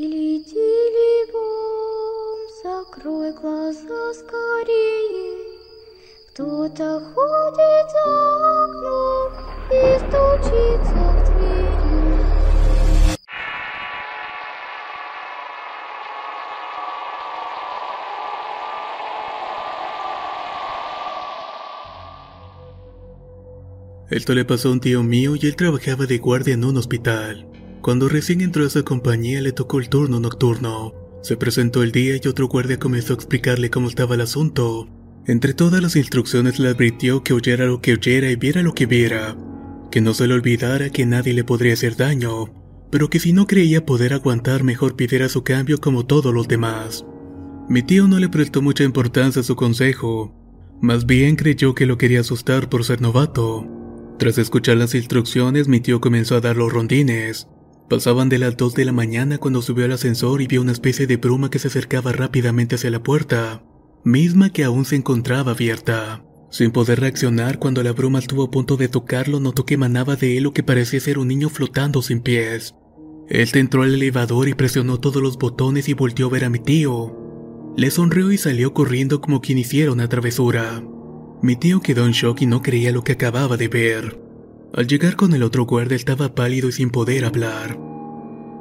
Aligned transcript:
Тили-тили 0.00 1.30
бом, 1.32 2.38
закрой 2.62 3.30
глаза 3.32 4.14
скорее. 4.14 5.36
Кто-то 6.30 7.00
ходит 7.12 7.86
за 7.92 8.64
окном 8.64 9.32
и 9.70 9.98
стучится 9.98 11.00
в 11.12 11.24
двери. 11.26 11.76
Esto 24.08 24.32
le 24.32 24.46
pasó 24.46 24.68
a 24.68 24.72
un 24.72 24.80
tío 24.80 25.02
mío 25.02 25.36
y 25.36 25.46
él 25.46 25.54
trabajaba 25.54 26.06
de 26.06 26.16
guardia 26.16 26.54
en 26.54 26.64
un 26.64 26.78
hospital. 26.78 27.49
Cuando 27.81 28.09
recién 28.09 28.41
entró 28.41 28.63
a 28.63 28.67
esa 28.67 28.83
compañía 28.83 29.41
le 29.41 29.53
tocó 29.53 29.79
el 29.79 29.89
turno 29.89 30.19
nocturno. 30.19 30.93
Se 31.23 31.35
presentó 31.35 31.81
el 31.81 31.91
día 31.91 32.15
y 32.21 32.27
otro 32.27 32.47
guardia 32.47 32.77
comenzó 32.77 33.13
a 33.13 33.15
explicarle 33.15 33.71
cómo 33.71 33.87
estaba 33.87 34.13
el 34.15 34.21
asunto. 34.21 34.87
Entre 35.25 35.53
todas 35.53 35.81
las 35.81 35.95
instrucciones 35.95 36.59
le 36.59 36.69
advirtió 36.69 37.23
que 37.23 37.33
oyera 37.33 37.65
lo 37.65 37.81
que 37.81 37.93
oyera 37.93 38.29
y 38.29 38.35
viera 38.35 38.61
lo 38.61 38.73
que 38.73 38.85
viera. 38.85 39.35
Que 39.89 39.99
no 39.99 40.13
se 40.13 40.27
le 40.27 40.35
olvidara 40.35 40.91
que 40.91 41.07
nadie 41.07 41.33
le 41.33 41.43
podría 41.43 41.73
hacer 41.73 41.95
daño, 41.95 42.53
pero 42.91 43.09
que 43.09 43.19
si 43.19 43.33
no 43.33 43.47
creía 43.47 43.85
poder 43.85 44.13
aguantar 44.13 44.63
mejor 44.63 44.95
pidiera 44.95 45.27
su 45.27 45.43
cambio 45.43 45.79
como 45.79 46.05
todos 46.05 46.33
los 46.33 46.47
demás. 46.47 47.05
Mi 47.67 47.81
tío 47.81 48.07
no 48.07 48.19
le 48.19 48.29
prestó 48.29 48.61
mucha 48.61 48.83
importancia 48.83 49.41
a 49.41 49.43
su 49.43 49.55
consejo, 49.55 50.35
más 50.81 51.05
bien 51.05 51.35
creyó 51.35 51.75
que 51.75 51.85
lo 51.85 51.97
quería 51.97 52.21
asustar 52.21 52.69
por 52.69 52.83
ser 52.83 53.01
novato. 53.01 53.67
Tras 54.17 54.37
escuchar 54.37 54.77
las 54.77 54.95
instrucciones, 54.95 55.67
mi 55.67 55.79
tío 55.79 56.01
comenzó 56.01 56.35
a 56.35 56.41
dar 56.41 56.57
los 56.57 56.71
rondines. 56.71 57.47
Pasaban 57.91 58.29
de 58.29 58.39
las 58.39 58.55
2 58.55 58.73
de 58.75 58.85
la 58.85 58.93
mañana 58.93 59.37
cuando 59.37 59.61
subió 59.61 59.83
al 59.83 59.91
ascensor 59.91 60.41
y 60.41 60.47
vio 60.47 60.61
una 60.61 60.71
especie 60.71 61.07
de 61.07 61.17
bruma 61.17 61.49
que 61.49 61.59
se 61.59 61.67
acercaba 61.67 62.13
rápidamente 62.13 62.75
hacia 62.75 62.89
la 62.89 63.03
puerta, 63.03 63.65
misma 64.05 64.49
que 64.49 64.63
aún 64.63 64.85
se 64.85 64.95
encontraba 64.95 65.51
abierta. 65.51 66.23
Sin 66.51 66.71
poder 66.71 67.01
reaccionar 67.01 67.59
cuando 67.59 67.83
la 67.83 67.91
bruma 67.91 68.19
estuvo 68.19 68.43
a 68.43 68.49
punto 68.49 68.77
de 68.77 68.87
tocarlo, 68.87 69.41
notó 69.41 69.65
que 69.65 69.73
emanaba 69.73 70.15
de 70.15 70.37
él 70.37 70.43
lo 70.43 70.53
que 70.53 70.63
parecía 70.63 71.01
ser 71.01 71.17
un 71.17 71.27
niño 71.27 71.49
flotando 71.49 72.01
sin 72.01 72.21
pies. 72.21 72.75
Él 73.27 73.49
entró 73.55 73.83
al 73.83 73.93
elevador 73.93 74.47
y 74.47 74.53
presionó 74.53 75.01
todos 75.01 75.21
los 75.21 75.37
botones 75.37 75.89
y 75.89 75.93
volteó 75.93 76.27
a 76.27 76.29
ver 76.29 76.45
a 76.45 76.49
mi 76.49 76.59
tío. 76.59 77.73
Le 77.75 77.91
sonrió 77.91 78.31
y 78.31 78.37
salió 78.37 78.73
corriendo 78.73 79.19
como 79.19 79.41
quien 79.41 79.57
hiciera 79.57 79.91
una 79.91 80.07
travesura. 80.07 80.81
Mi 81.41 81.57
tío 81.57 81.81
quedó 81.81 82.05
en 82.05 82.13
shock 82.13 82.41
y 82.41 82.45
no 82.45 82.61
creía 82.61 82.93
lo 82.93 83.03
que 83.03 83.11
acababa 83.11 83.57
de 83.57 83.67
ver. 83.67 84.20
Al 84.73 84.87
llegar 84.87 85.17
con 85.17 85.33
el 85.33 85.43
otro 85.43 85.65
guardia 85.65 85.97
estaba 85.97 86.33
pálido 86.33 86.69
y 86.69 86.71
sin 86.71 86.91
poder 86.91 87.25
hablar. 87.25 87.77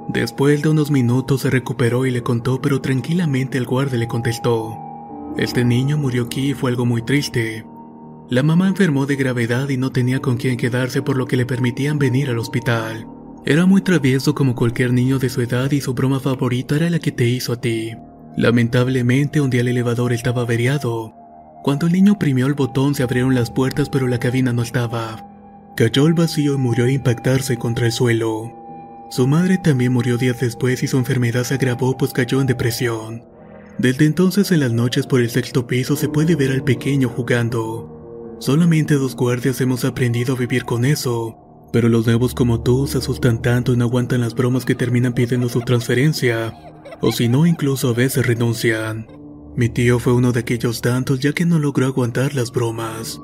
Después 0.09 0.61
de 0.61 0.69
unos 0.69 0.91
minutos 0.91 1.43
se 1.43 1.51
recuperó 1.51 2.05
y 2.05 2.11
le 2.11 2.23
contó, 2.23 2.61
pero 2.61 2.81
tranquilamente 2.81 3.59
el 3.59 3.65
guardia 3.65 3.97
le 3.97 4.09
contestó. 4.09 4.77
Este 5.37 5.65
niño 5.65 5.97
murió 5.97 6.25
aquí 6.25 6.51
y 6.51 6.55
fue 6.55 6.73
algo 6.73 6.85
muy 6.85 7.03
triste. 7.03 7.65
La 8.29 8.43
mamá 8.43 8.67
enfermó 8.67 9.07
de 9.07 9.15
gravedad 9.15 9.69
y 9.69 9.77
no 9.77 9.93
tenía 9.93 10.21
con 10.21 10.37
quién 10.37 10.57
quedarse 10.57 11.01
por 11.01 11.17
lo 11.17 11.27
que 11.27 11.37
le 11.37 11.47
permitían 11.47 12.01
venir 12.01 12.29
al 12.29 12.39
hospital. 12.39 13.07
Era 13.47 13.65
muy 13.65 13.81
travieso 13.81 14.35
como 14.35 14.57
cualquier 14.57 14.93
niño 14.93 15.21
de 15.21 15.29
su 15.29 15.43
edad 15.43 15.71
y 15.71 15.81
su 15.81 15.95
broma 15.95 16.19
favorita 16.19 16.75
era 16.75 16.91
la 16.91 16.99
que 16.99 17.13
te 17.13 17.27
hizo 17.27 17.53
a 17.53 17.61
ti. 17.61 17.93
Lamentablemente 18.37 19.41
un 19.41 19.51
día 19.51 19.61
el 19.61 19.69
elevador 19.69 20.13
estaba 20.13 20.43
averiado. 20.43 21.15
Cuando 21.63 21.87
el 21.87 21.93
niño 21.93 22.15
oprimió 22.15 22.49
el 22.49 22.55
botón 22.55 22.97
se 22.97 23.05
abrieron 23.05 23.37
las 23.37 23.53
puertas 23.53 23.89
pero 23.89 24.09
la 24.09 24.19
cabina 24.19 24.53
no 24.53 24.63
estaba. 24.63 25.30
Cayó 25.81 26.05
al 26.05 26.13
vacío 26.13 26.57
y 26.57 26.59
murió 26.59 26.85
al 26.85 26.91
impactarse 26.91 27.57
contra 27.57 27.87
el 27.87 27.93
suelo. 27.93 28.53
Su 29.11 29.27
madre 29.27 29.57
también 29.57 29.95
murió 29.95 30.19
días 30.19 30.39
después 30.39 30.83
y 30.83 30.87
su 30.87 30.99
enfermedad 30.99 31.45
se 31.45 31.55
agravó 31.55 31.97
pues 31.97 32.13
cayó 32.13 32.43
en 32.43 32.47
depresión. 32.47 33.25
Desde 33.79 34.05
entonces 34.05 34.53
en 34.53 34.61
las 34.61 34.73
noches 34.73 35.07
por 35.07 35.23
el 35.23 35.31
sexto 35.31 35.67
piso 35.67 35.97
se 35.97 36.11
puede 36.11 36.37
ver 36.37 36.51
al 36.51 36.65
pequeño 36.65 37.09
jugando. 37.09 38.37
Solamente 38.41 38.97
dos 38.97 39.17
guardias 39.17 39.59
hemos 39.63 39.87
aprendido 39.87 40.35
a 40.35 40.39
vivir 40.39 40.67
con 40.67 40.85
eso, 40.85 41.39
pero 41.73 41.89
los 41.89 42.05
nuevos 42.05 42.35
como 42.35 42.63
tú 42.63 42.87
se 42.87 42.99
asustan 42.99 43.41
tanto 43.41 43.73
y 43.73 43.79
no 43.79 43.87
aguantan 43.87 44.21
las 44.21 44.35
bromas 44.35 44.67
que 44.67 44.75
terminan 44.75 45.15
pidiendo 45.15 45.49
su 45.49 45.63
transferencia, 45.63 46.53
o 47.01 47.11
si 47.11 47.31
no 47.31 47.47
incluso 47.47 47.89
a 47.89 47.95
veces 47.95 48.27
renuncian. 48.27 49.07
Mi 49.57 49.71
tío 49.71 49.99
fue 49.99 50.13
uno 50.13 50.33
de 50.33 50.41
aquellos 50.41 50.83
tantos 50.83 51.21
ya 51.21 51.33
que 51.33 51.47
no 51.47 51.59
logró 51.59 51.87
aguantar 51.87 52.35
las 52.35 52.53
bromas. 52.53 53.19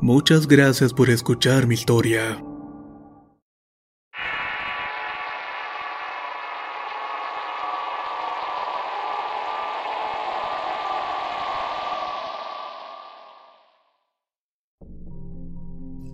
Muchas 0.00 0.46
gracias 0.46 0.94
por 0.94 1.10
escuchar 1.10 1.66
mi 1.66 1.74
historia. 1.74 2.40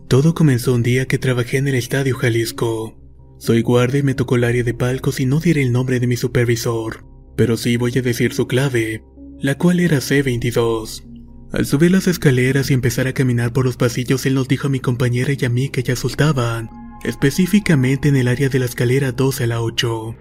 Todo 0.08 0.34
comenzó 0.34 0.72
un 0.72 0.82
día 0.82 1.06
que 1.06 1.18
trabajé 1.18 1.58
en 1.58 1.68
el 1.68 1.74
Estadio 1.74 2.16
Jalisco. 2.16 2.96
Soy 3.38 3.60
guardia 3.60 4.00
y 4.00 4.02
me 4.02 4.14
tocó 4.14 4.36
el 4.36 4.44
área 4.44 4.64
de 4.64 4.72
palcos 4.72 5.20
y 5.20 5.26
no 5.26 5.40
diré 5.40 5.60
el 5.60 5.72
nombre 5.72 6.00
de 6.00 6.06
mi 6.06 6.16
supervisor, 6.16 7.04
pero 7.36 7.58
sí 7.58 7.76
voy 7.76 7.92
a 7.98 8.02
decir 8.02 8.32
su 8.32 8.46
clave, 8.46 9.04
la 9.40 9.58
cual 9.58 9.80
era 9.80 9.98
C22. 9.98 11.13
Al 11.54 11.66
subir 11.66 11.92
las 11.92 12.08
escaleras 12.08 12.68
y 12.68 12.74
empezar 12.74 13.06
a 13.06 13.12
caminar 13.12 13.52
por 13.52 13.64
los 13.64 13.76
pasillos, 13.76 14.26
él 14.26 14.34
nos 14.34 14.48
dijo 14.48 14.66
a 14.66 14.70
mi 14.70 14.80
compañera 14.80 15.32
y 15.38 15.44
a 15.44 15.48
mí 15.48 15.68
que 15.68 15.84
ya 15.84 15.92
asustaban, 15.92 16.68
específicamente 17.04 18.08
en 18.08 18.16
el 18.16 18.26
área 18.26 18.48
de 18.48 18.58
la 18.58 18.64
escalera 18.64 19.12
12 19.12 19.44
a 19.44 19.46
la 19.46 19.62
8. 19.62 20.16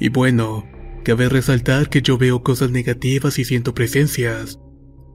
Y 0.00 0.08
bueno, 0.08 0.66
cabe 1.04 1.28
resaltar 1.28 1.90
que 1.90 2.00
yo 2.00 2.16
veo 2.16 2.42
cosas 2.42 2.70
negativas 2.70 3.38
y 3.38 3.44
siento 3.44 3.74
presencias. 3.74 4.60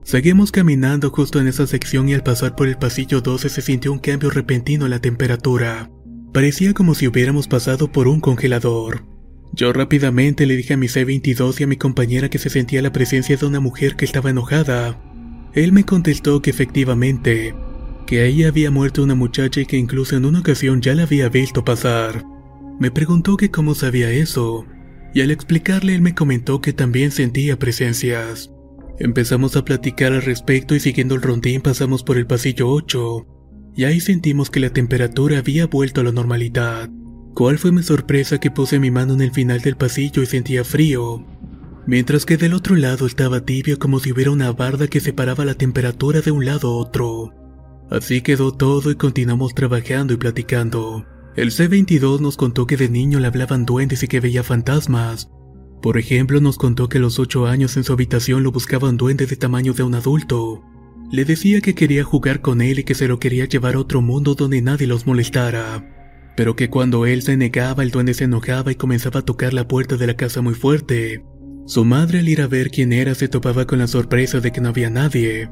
Seguimos 0.04 0.52
caminando 0.52 1.10
justo 1.10 1.40
en 1.40 1.48
esa 1.48 1.66
sección 1.66 2.08
y 2.08 2.14
al 2.14 2.22
pasar 2.22 2.54
por 2.54 2.68
el 2.68 2.76
pasillo 2.76 3.20
12 3.20 3.48
se 3.48 3.60
sintió 3.60 3.90
un 3.90 3.98
cambio 3.98 4.30
repentino 4.30 4.84
en 4.84 4.92
la 4.92 5.00
temperatura. 5.00 5.90
Parecía 6.32 6.72
como 6.72 6.94
si 6.94 7.08
hubiéramos 7.08 7.48
pasado 7.48 7.90
por 7.90 8.06
un 8.06 8.20
congelador. 8.20 9.06
Yo 9.52 9.72
rápidamente 9.72 10.46
le 10.46 10.54
dije 10.54 10.74
a 10.74 10.76
mi 10.76 10.86
C-22 10.86 11.58
y 11.58 11.64
a 11.64 11.66
mi 11.66 11.76
compañera 11.76 12.28
que 12.28 12.38
se 12.38 12.50
sentía 12.50 12.80
la 12.80 12.92
presencia 12.92 13.36
de 13.36 13.46
una 13.46 13.58
mujer 13.58 13.96
que 13.96 14.04
estaba 14.04 14.30
enojada. 14.30 15.00
Él 15.54 15.72
me 15.72 15.84
contestó 15.84 16.42
que 16.42 16.50
efectivamente, 16.50 17.54
que 18.06 18.22
ahí 18.22 18.42
había 18.42 18.70
muerto 18.70 19.02
una 19.02 19.14
muchacha 19.14 19.60
y 19.60 19.66
que 19.66 19.76
incluso 19.76 20.16
en 20.16 20.24
una 20.24 20.40
ocasión 20.40 20.82
ya 20.82 20.94
la 20.94 21.04
había 21.04 21.28
visto 21.28 21.64
pasar. 21.64 22.24
Me 22.80 22.90
preguntó 22.90 23.36
que 23.36 23.50
cómo 23.50 23.74
sabía 23.74 24.10
eso, 24.10 24.66
y 25.14 25.20
al 25.20 25.30
explicarle 25.30 25.94
él 25.94 26.02
me 26.02 26.14
comentó 26.14 26.60
que 26.60 26.72
también 26.72 27.12
sentía 27.12 27.56
presencias. 27.56 28.50
Empezamos 28.98 29.56
a 29.56 29.64
platicar 29.64 30.12
al 30.12 30.22
respecto 30.22 30.74
y 30.74 30.80
siguiendo 30.80 31.14
el 31.14 31.22
rondín 31.22 31.60
pasamos 31.60 32.02
por 32.02 32.18
el 32.18 32.26
pasillo 32.26 32.68
8, 32.68 33.26
y 33.76 33.84
ahí 33.84 34.00
sentimos 34.00 34.50
que 34.50 34.60
la 34.60 34.70
temperatura 34.70 35.38
había 35.38 35.66
vuelto 35.66 36.00
a 36.00 36.04
la 36.04 36.12
normalidad. 36.12 36.90
¿Cuál 37.34 37.58
fue 37.58 37.72
mi 37.72 37.82
sorpresa 37.82 38.38
que 38.38 38.50
puse 38.50 38.78
mi 38.78 38.90
mano 38.90 39.14
en 39.14 39.20
el 39.20 39.32
final 39.32 39.60
del 39.60 39.76
pasillo 39.76 40.22
y 40.22 40.26
sentía 40.26 40.64
frío? 40.64 41.24
Mientras 41.86 42.24
que 42.24 42.36
del 42.36 42.54
otro 42.54 42.76
lado 42.76 43.06
estaba 43.06 43.44
tibio 43.44 43.78
como 43.78 44.00
si 44.00 44.12
hubiera 44.12 44.30
una 44.30 44.52
barda 44.52 44.88
que 44.88 45.00
separaba 45.00 45.44
la 45.44 45.54
temperatura 45.54 46.22
de 46.22 46.30
un 46.30 46.46
lado 46.46 46.68
a 46.68 46.76
otro. 46.76 47.34
Así 47.90 48.22
quedó 48.22 48.52
todo 48.52 48.90
y 48.90 48.94
continuamos 48.94 49.54
trabajando 49.54 50.14
y 50.14 50.16
platicando. 50.16 51.04
El 51.36 51.50
C-22 51.52 52.20
nos 52.20 52.36
contó 52.36 52.66
que 52.66 52.76
de 52.76 52.88
niño 52.88 53.20
le 53.20 53.26
hablaban 53.26 53.66
duendes 53.66 54.02
y 54.02 54.08
que 54.08 54.20
veía 54.20 54.42
fantasmas. 54.42 55.30
Por 55.82 55.98
ejemplo, 55.98 56.40
nos 56.40 56.56
contó 56.56 56.88
que 56.88 56.96
a 56.96 57.00
los 57.00 57.18
8 57.18 57.46
años 57.46 57.76
en 57.76 57.84
su 57.84 57.92
habitación 57.92 58.42
lo 58.42 58.52
buscaba 58.52 58.88
un 58.88 58.96
duende 58.96 59.26
de 59.26 59.36
tamaño 59.36 59.74
de 59.74 59.82
un 59.82 59.94
adulto. 59.94 60.62
Le 61.12 61.26
decía 61.26 61.60
que 61.60 61.74
quería 61.74 62.04
jugar 62.04 62.40
con 62.40 62.62
él 62.62 62.78
y 62.78 62.84
que 62.84 62.94
se 62.94 63.08
lo 63.08 63.18
quería 63.18 63.44
llevar 63.44 63.74
a 63.74 63.80
otro 63.80 64.00
mundo 64.00 64.34
donde 64.34 64.62
nadie 64.62 64.86
los 64.86 65.06
molestara. 65.06 65.84
Pero 66.36 66.56
que 66.56 66.70
cuando 66.70 67.04
él 67.04 67.20
se 67.20 67.36
negaba 67.36 67.82
el 67.82 67.90
duende 67.90 68.14
se 68.14 68.24
enojaba 68.24 68.72
y 68.72 68.76
comenzaba 68.76 69.20
a 69.20 69.24
tocar 69.24 69.52
la 69.52 69.68
puerta 69.68 69.96
de 69.96 70.06
la 70.06 70.16
casa 70.16 70.40
muy 70.40 70.54
fuerte. 70.54 71.22
Su 71.66 71.84
madre 71.84 72.18
al 72.18 72.28
ir 72.28 72.42
a 72.42 72.46
ver 72.46 72.70
quién 72.70 72.92
era 72.92 73.14
se 73.14 73.28
topaba 73.28 73.66
con 73.66 73.78
la 73.78 73.86
sorpresa 73.86 74.40
de 74.40 74.52
que 74.52 74.60
no 74.60 74.68
había 74.68 74.90
nadie. 74.90 75.48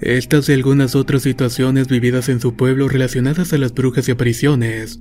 Estas 0.00 0.48
y 0.48 0.52
algunas 0.52 0.96
otras 0.96 1.22
situaciones 1.22 1.86
vividas 1.86 2.28
en 2.28 2.40
su 2.40 2.56
pueblo 2.56 2.88
relacionadas 2.88 3.52
a 3.52 3.58
las 3.58 3.72
brujas 3.72 4.08
y 4.08 4.12
apariciones. 4.12 5.00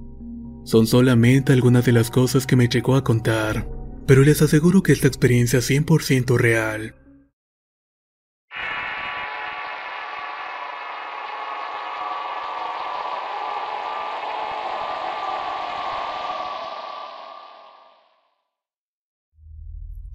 Son 0.63 0.85
solamente 0.85 1.53
algunas 1.53 1.85
de 1.85 1.91
las 1.91 2.11
cosas 2.11 2.45
que 2.45 2.55
me 2.55 2.67
llegó 2.67 2.95
a 2.95 3.03
contar, 3.03 3.67
pero 4.05 4.21
les 4.21 4.41
aseguro 4.43 4.83
que 4.83 4.93
esta 4.93 5.07
experiencia 5.07 5.59
es 5.59 5.69
100% 5.69 6.37
real. 6.37 6.95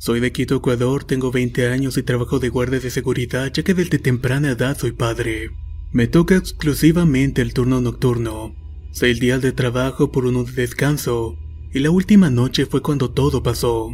Soy 0.00 0.20
de 0.20 0.30
Quito, 0.30 0.54
Ecuador, 0.54 1.02
tengo 1.02 1.32
20 1.32 1.66
años 1.66 1.98
y 1.98 2.04
trabajo 2.04 2.38
de 2.38 2.50
guardia 2.50 2.78
de 2.78 2.88
seguridad 2.88 3.52
ya 3.52 3.64
que 3.64 3.74
desde 3.74 3.98
temprana 3.98 4.52
edad 4.52 4.78
soy 4.78 4.92
padre. 4.92 5.50
Me 5.90 6.06
toca 6.06 6.36
exclusivamente 6.36 7.42
el 7.42 7.52
turno 7.52 7.80
nocturno. 7.80 8.54
Seis 8.92 9.18
días 9.18 9.42
de 9.42 9.50
trabajo 9.50 10.12
por 10.12 10.24
uno 10.24 10.44
de 10.44 10.52
descanso, 10.52 11.36
y 11.74 11.80
la 11.80 11.90
última 11.90 12.30
noche 12.30 12.66
fue 12.66 12.80
cuando 12.80 13.10
todo 13.10 13.42
pasó. 13.42 13.90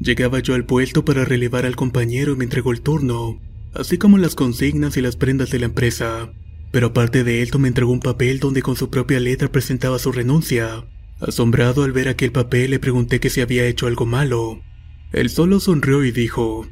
Llegaba 0.00 0.38
yo 0.38 0.54
al 0.54 0.64
puesto 0.64 1.04
para 1.04 1.26
relevar 1.26 1.66
al 1.66 1.76
compañero 1.76 2.32
y 2.32 2.36
me 2.36 2.44
entregó 2.44 2.72
el 2.72 2.80
turno, 2.80 3.38
así 3.74 3.98
como 3.98 4.16
las 4.16 4.34
consignas 4.34 4.96
y 4.96 5.02
las 5.02 5.16
prendas 5.16 5.50
de 5.50 5.58
la 5.58 5.66
empresa. 5.66 6.32
Pero 6.70 6.88
aparte 6.88 7.24
de 7.24 7.42
esto 7.42 7.58
me 7.58 7.68
entregó 7.68 7.92
un 7.92 8.00
papel 8.00 8.40
donde 8.40 8.62
con 8.62 8.76
su 8.76 8.88
propia 8.88 9.20
letra 9.20 9.52
presentaba 9.52 9.98
su 9.98 10.12
renuncia. 10.12 10.86
Asombrado 11.20 11.84
al 11.84 11.92
ver 11.92 12.08
aquel 12.08 12.32
papel 12.32 12.70
le 12.70 12.78
pregunté 12.78 13.20
que 13.20 13.28
si 13.28 13.42
había 13.42 13.66
hecho 13.66 13.86
algo 13.86 14.06
malo. 14.06 14.62
Él 15.12 15.28
solo 15.28 15.60
sonrió 15.60 16.04
y 16.04 16.10
dijo, 16.10 16.66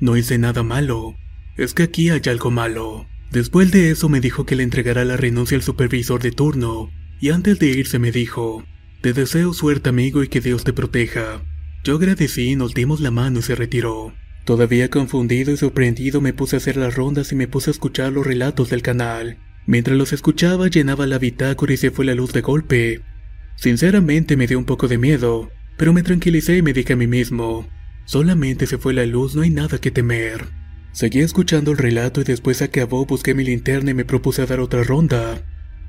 no 0.00 0.16
hice 0.16 0.36
nada 0.38 0.62
malo, 0.62 1.16
es 1.56 1.74
que 1.74 1.84
aquí 1.84 2.10
hay 2.10 2.22
algo 2.26 2.50
malo. 2.50 3.06
Después 3.30 3.70
de 3.70 3.90
eso 3.90 4.08
me 4.08 4.20
dijo 4.20 4.46
que 4.46 4.56
le 4.56 4.62
entregará 4.64 5.04
la 5.04 5.16
renuncia 5.16 5.56
al 5.56 5.62
supervisor 5.62 6.20
de 6.20 6.32
turno, 6.32 6.90
y 7.20 7.30
antes 7.30 7.58
de 7.58 7.68
irse 7.68 7.98
me 7.98 8.12
dijo, 8.12 8.64
te 9.00 9.12
deseo 9.12 9.52
suerte 9.52 9.90
amigo 9.90 10.22
y 10.22 10.28
que 10.28 10.40
Dios 10.40 10.64
te 10.64 10.72
proteja. 10.72 11.42
Yo 11.84 11.96
agradecí 11.96 12.50
y 12.50 12.56
nos 12.56 12.74
dimos 12.74 13.00
la 13.00 13.10
mano 13.10 13.40
y 13.40 13.42
se 13.42 13.54
retiró. 13.54 14.12
Todavía 14.44 14.90
confundido 14.90 15.52
y 15.52 15.56
sorprendido 15.56 16.20
me 16.20 16.32
puse 16.32 16.56
a 16.56 16.58
hacer 16.58 16.76
las 16.76 16.96
rondas 16.96 17.30
y 17.32 17.34
me 17.34 17.48
puse 17.48 17.70
a 17.70 17.72
escuchar 17.72 18.12
los 18.12 18.26
relatos 18.26 18.70
del 18.70 18.82
canal. 18.82 19.38
Mientras 19.66 19.96
los 19.96 20.12
escuchaba 20.12 20.68
llenaba 20.68 21.06
la 21.06 21.18
bitácora 21.18 21.72
y 21.72 21.76
se 21.76 21.90
fue 21.90 22.04
la 22.04 22.14
luz 22.14 22.32
de 22.32 22.40
golpe. 22.40 23.02
Sinceramente 23.56 24.36
me 24.36 24.46
dio 24.46 24.58
un 24.58 24.64
poco 24.64 24.88
de 24.88 24.98
miedo, 24.98 25.50
pero 25.76 25.92
me 25.92 26.02
tranquilicé 26.02 26.58
y 26.58 26.62
me 26.62 26.72
dije 26.72 26.92
a 26.92 26.96
mí 26.96 27.06
mismo, 27.06 27.66
Solamente 28.04 28.66
se 28.66 28.78
fue 28.78 28.94
la 28.94 29.06
luz, 29.06 29.34
no 29.34 29.42
hay 29.42 29.50
nada 29.50 29.78
que 29.78 29.90
temer. 29.90 30.46
Seguí 30.92 31.20
escuchando 31.20 31.72
el 31.72 31.78
relato 31.78 32.20
y 32.20 32.24
después 32.24 32.62
acabó 32.62 33.04
busqué 33.06 33.34
mi 33.34 33.44
linterna 33.44 33.90
y 33.90 33.94
me 33.94 34.04
propuse 34.04 34.46
dar 34.46 34.60
otra 34.60 34.84
ronda. 34.84 35.42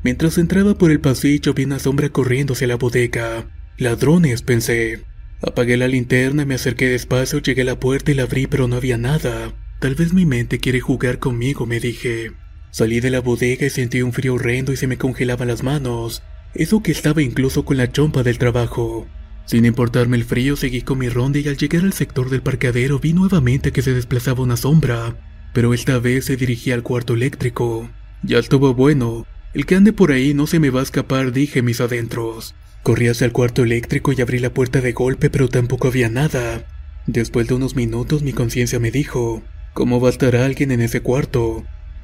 Mientras 0.04 0.38
entraba 0.38 0.78
por 0.78 0.92
el 0.92 1.00
pasillo 1.00 1.54
vi 1.54 1.66
una 1.66 1.80
sombra 1.80 2.10
corriendo 2.10 2.54
hacia 2.54 2.68
la 2.68 2.76
bodega. 2.76 3.48
Ladrones, 3.78 4.42
pensé. 4.42 5.04
Apagué 5.42 5.78
la 5.78 5.88
linterna, 5.88 6.46
me 6.46 6.56
acerqué 6.56 6.88
despacio, 6.90 7.40
llegué 7.40 7.64
a 7.64 7.66
la 7.66 7.80
puerta 7.80 8.12
y 8.12 8.16
la 8.16 8.24
abrí 8.24 8.48
pero 8.48 8.68
no 8.68 8.78
había 8.78 8.98
nada. 8.98 9.54
Tal 9.80 9.96
vez 9.96 10.14
mi 10.14 10.26
mente 10.26 10.60
quiere 10.60 10.80
jugar 10.80 11.20
conmigo, 11.20 11.66
me 11.66 11.80
dije. 11.80 12.32
Salí 12.72 13.00
de 13.00 13.10
la 13.10 13.20
bodega 13.20 13.68
y 13.68 13.70
sentí 13.70 14.02
un 14.02 14.14
frío 14.14 14.36
horrendo 14.36 14.74
y 14.74 14.78
se 14.78 14.88
me 14.88 14.98
congelaban 14.98 15.48
las 15.48 15.64
manos. 15.64 16.24
Eso 16.54 16.82
que 16.82 16.92
estaba 16.92 17.22
incluso 17.22 17.66
con 17.66 17.78
la 17.78 17.92
chompa 17.92 18.24
del 18.24 18.38
trabajo. 18.38 19.08
Sin 19.46 19.66
importarme 19.66 20.18
el 20.18 20.26
frío, 20.26 20.56
seguí 20.56 20.82
con 20.82 20.98
mi 20.98 21.10
ronda 21.10 21.40
y 21.40 21.48
al 21.48 21.58
llegar 21.58 21.84
al 21.84 21.94
sector 21.94 22.30
del 22.30 22.42
parqueadero 22.42 23.00
vi 23.00 23.14
nuevamente 23.14 23.72
que 23.72 23.84
se 23.84 23.94
desplazaba 23.94 24.44
una 24.44 24.58
sombra, 24.58 25.16
pero 25.54 25.74
esta 25.74 26.00
vez 26.00 26.26
se 26.26 26.36
dirigía 26.36 26.74
al 26.74 26.84
cuarto 26.84 27.14
eléctrico. 27.14 27.90
Ya 28.24 28.40
estuvo 28.40 28.74
bueno, 28.74 29.28
el 29.54 29.66
que 29.66 29.76
ande 29.76 29.94
por 29.94 30.12
ahí 30.12 30.34
no 30.34 30.48
se 30.48 30.60
me 30.60 30.72
va 30.72 30.80
a 30.80 30.84
escapar, 30.84 31.32
dije 31.32 31.62
mis 31.62 31.80
adentros. 31.80 32.56
Corrí 32.82 33.08
hacia 33.08 33.26
el 33.26 33.32
cuarto 33.32 33.64
eléctrico 33.64 34.12
y 34.14 34.22
abrí 34.22 34.40
la 34.40 34.54
puerta 34.54 34.82
de 34.82 34.94
golpe, 34.94 35.30
pero 35.30 35.48
tampoco 35.48 35.88
había 35.88 36.10
nada. 36.10 36.66
Después 37.08 37.48
de 37.48 37.54
unos 37.54 37.76
minutos 37.76 38.24
mi 38.24 38.34
conciencia 38.34 38.80
me 38.80 38.90
dijo, 38.92 39.44
¿cómo 39.74 40.02
va 40.02 40.10
a 40.10 40.12
estar 40.12 40.36
alguien 40.36 40.72
en 40.72 40.82
ese 40.82 41.02
cuarto? 41.02 41.64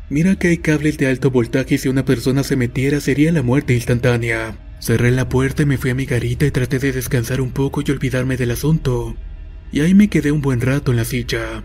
Mira 0.10 0.36
que 0.36 0.50
hay 0.50 0.58
cables 0.60 0.98
de 0.98 1.08
alto 1.08 1.32
voltaje 1.32 1.76
y 1.76 1.78
si 1.80 1.90
una 1.90 2.06
persona 2.06 2.44
se 2.44 2.56
metiera 2.56 3.00
sería 3.00 3.32
la 3.32 3.42
muerte 3.42 3.74
instantánea. 3.74 4.58
Cerré 4.82 5.12
la 5.12 5.30
puerta 5.30 5.62
y 5.62 5.68
me 5.68 5.78
fui 5.78 5.92
a 5.92 5.96
mi 5.96 6.06
garita 6.06 6.44
y 6.44 6.50
traté 6.50 6.80
de 6.80 6.92
descansar 6.92 7.40
un 7.40 7.52
poco 7.52 7.84
y 7.86 7.92
olvidarme 7.92 8.36
del 8.36 8.50
asunto. 8.50 9.16
Y 9.72 9.82
ahí 9.82 9.94
me 9.94 10.10
quedé 10.10 10.32
un 10.32 10.42
buen 10.42 10.60
rato 10.60 10.90
en 10.90 10.98
la 10.98 11.06
silla. 11.06 11.64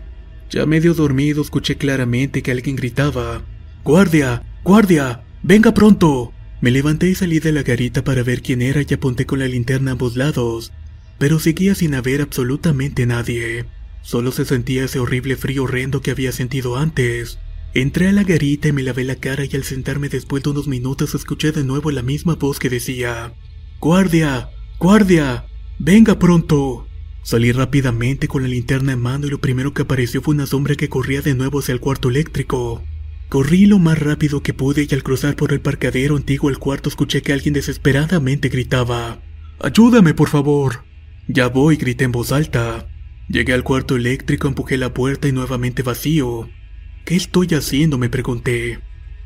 Ya 0.51 0.67
medio 0.67 0.93
dormido 0.93 1.41
escuché 1.41 1.77
claramente 1.77 2.43
que 2.43 2.51
alguien 2.51 2.75
gritaba, 2.75 3.41
¡Guardia! 3.83 4.43
¡Guardia! 4.63 5.23
¡Venga 5.41 5.73
pronto! 5.73 6.31
Me 6.61 6.69
levanté 6.69 7.09
y 7.09 7.15
salí 7.15 7.39
de 7.39 7.51
la 7.51 7.63
garita 7.63 8.03
para 8.03 8.21
ver 8.21 8.43
quién 8.43 8.61
era 8.61 8.83
y 8.87 8.93
apunté 8.93 9.25
con 9.25 9.39
la 9.39 9.47
linterna 9.47 9.91
a 9.91 9.93
ambos 9.93 10.15
lados, 10.15 10.71
pero 11.17 11.39
seguía 11.39 11.73
sin 11.73 11.95
haber 11.95 12.21
absolutamente 12.21 13.07
nadie. 13.07 13.65
Solo 14.03 14.31
se 14.31 14.45
sentía 14.45 14.85
ese 14.85 14.99
horrible 14.99 15.37
frío 15.37 15.63
horrendo 15.63 16.01
que 16.01 16.11
había 16.11 16.31
sentido 16.31 16.77
antes. 16.77 17.39
Entré 17.77 18.07
a 18.07 18.11
la 18.11 18.23
garita 18.23 18.69
y 18.69 18.71
me 18.71 18.81
lavé 18.81 19.03
la 19.03 19.17
cara 19.17 19.45
y 19.45 19.55
al 19.55 19.63
sentarme 19.63 20.09
después 20.09 20.41
de 20.41 20.49
unos 20.49 20.67
minutos 20.67 21.13
escuché 21.13 21.51
de 21.51 21.63
nuevo 21.63 21.91
la 21.91 22.01
misma 22.01 22.33
voz 22.33 22.57
que 22.57 22.71
decía, 22.71 23.35
Guardia, 23.79 24.49
guardia, 24.79 25.45
venga 25.77 26.17
pronto. 26.17 26.87
Salí 27.21 27.51
rápidamente 27.51 28.27
con 28.27 28.41
la 28.41 28.47
linterna 28.47 28.93
en 28.93 28.99
mano 28.99 29.27
y 29.27 29.29
lo 29.29 29.39
primero 29.39 29.75
que 29.75 29.83
apareció 29.83 30.23
fue 30.23 30.33
una 30.33 30.47
sombra 30.47 30.73
que 30.73 30.89
corría 30.89 31.21
de 31.21 31.35
nuevo 31.35 31.59
hacia 31.59 31.73
el 31.73 31.79
cuarto 31.79 32.09
eléctrico. 32.09 32.81
Corrí 33.29 33.67
lo 33.67 33.77
más 33.77 33.99
rápido 33.99 34.41
que 34.41 34.55
pude 34.55 34.87
y 34.89 34.95
al 34.95 35.03
cruzar 35.03 35.35
por 35.35 35.53
el 35.53 35.61
parcadero 35.61 36.15
antiguo 36.15 36.49
al 36.49 36.57
cuarto 36.57 36.89
escuché 36.89 37.21
que 37.21 37.31
alguien 37.31 37.53
desesperadamente 37.53 38.49
gritaba, 38.49 39.21
Ayúdame, 39.59 40.15
por 40.15 40.29
favor. 40.29 40.83
Ya 41.27 41.47
voy, 41.47 41.75
grité 41.75 42.05
en 42.05 42.11
voz 42.11 42.31
alta. 42.31 42.89
Llegué 43.29 43.53
al 43.53 43.63
cuarto 43.63 43.95
eléctrico, 43.95 44.47
empujé 44.47 44.79
la 44.79 44.95
puerta 44.95 45.27
y 45.27 45.31
nuevamente 45.31 45.83
vacío. 45.83 46.49
¿Qué 47.07 47.15
estoy 47.15 47.47
haciendo? 47.53 47.97
me 47.97 48.09
pregunté. 48.09 48.79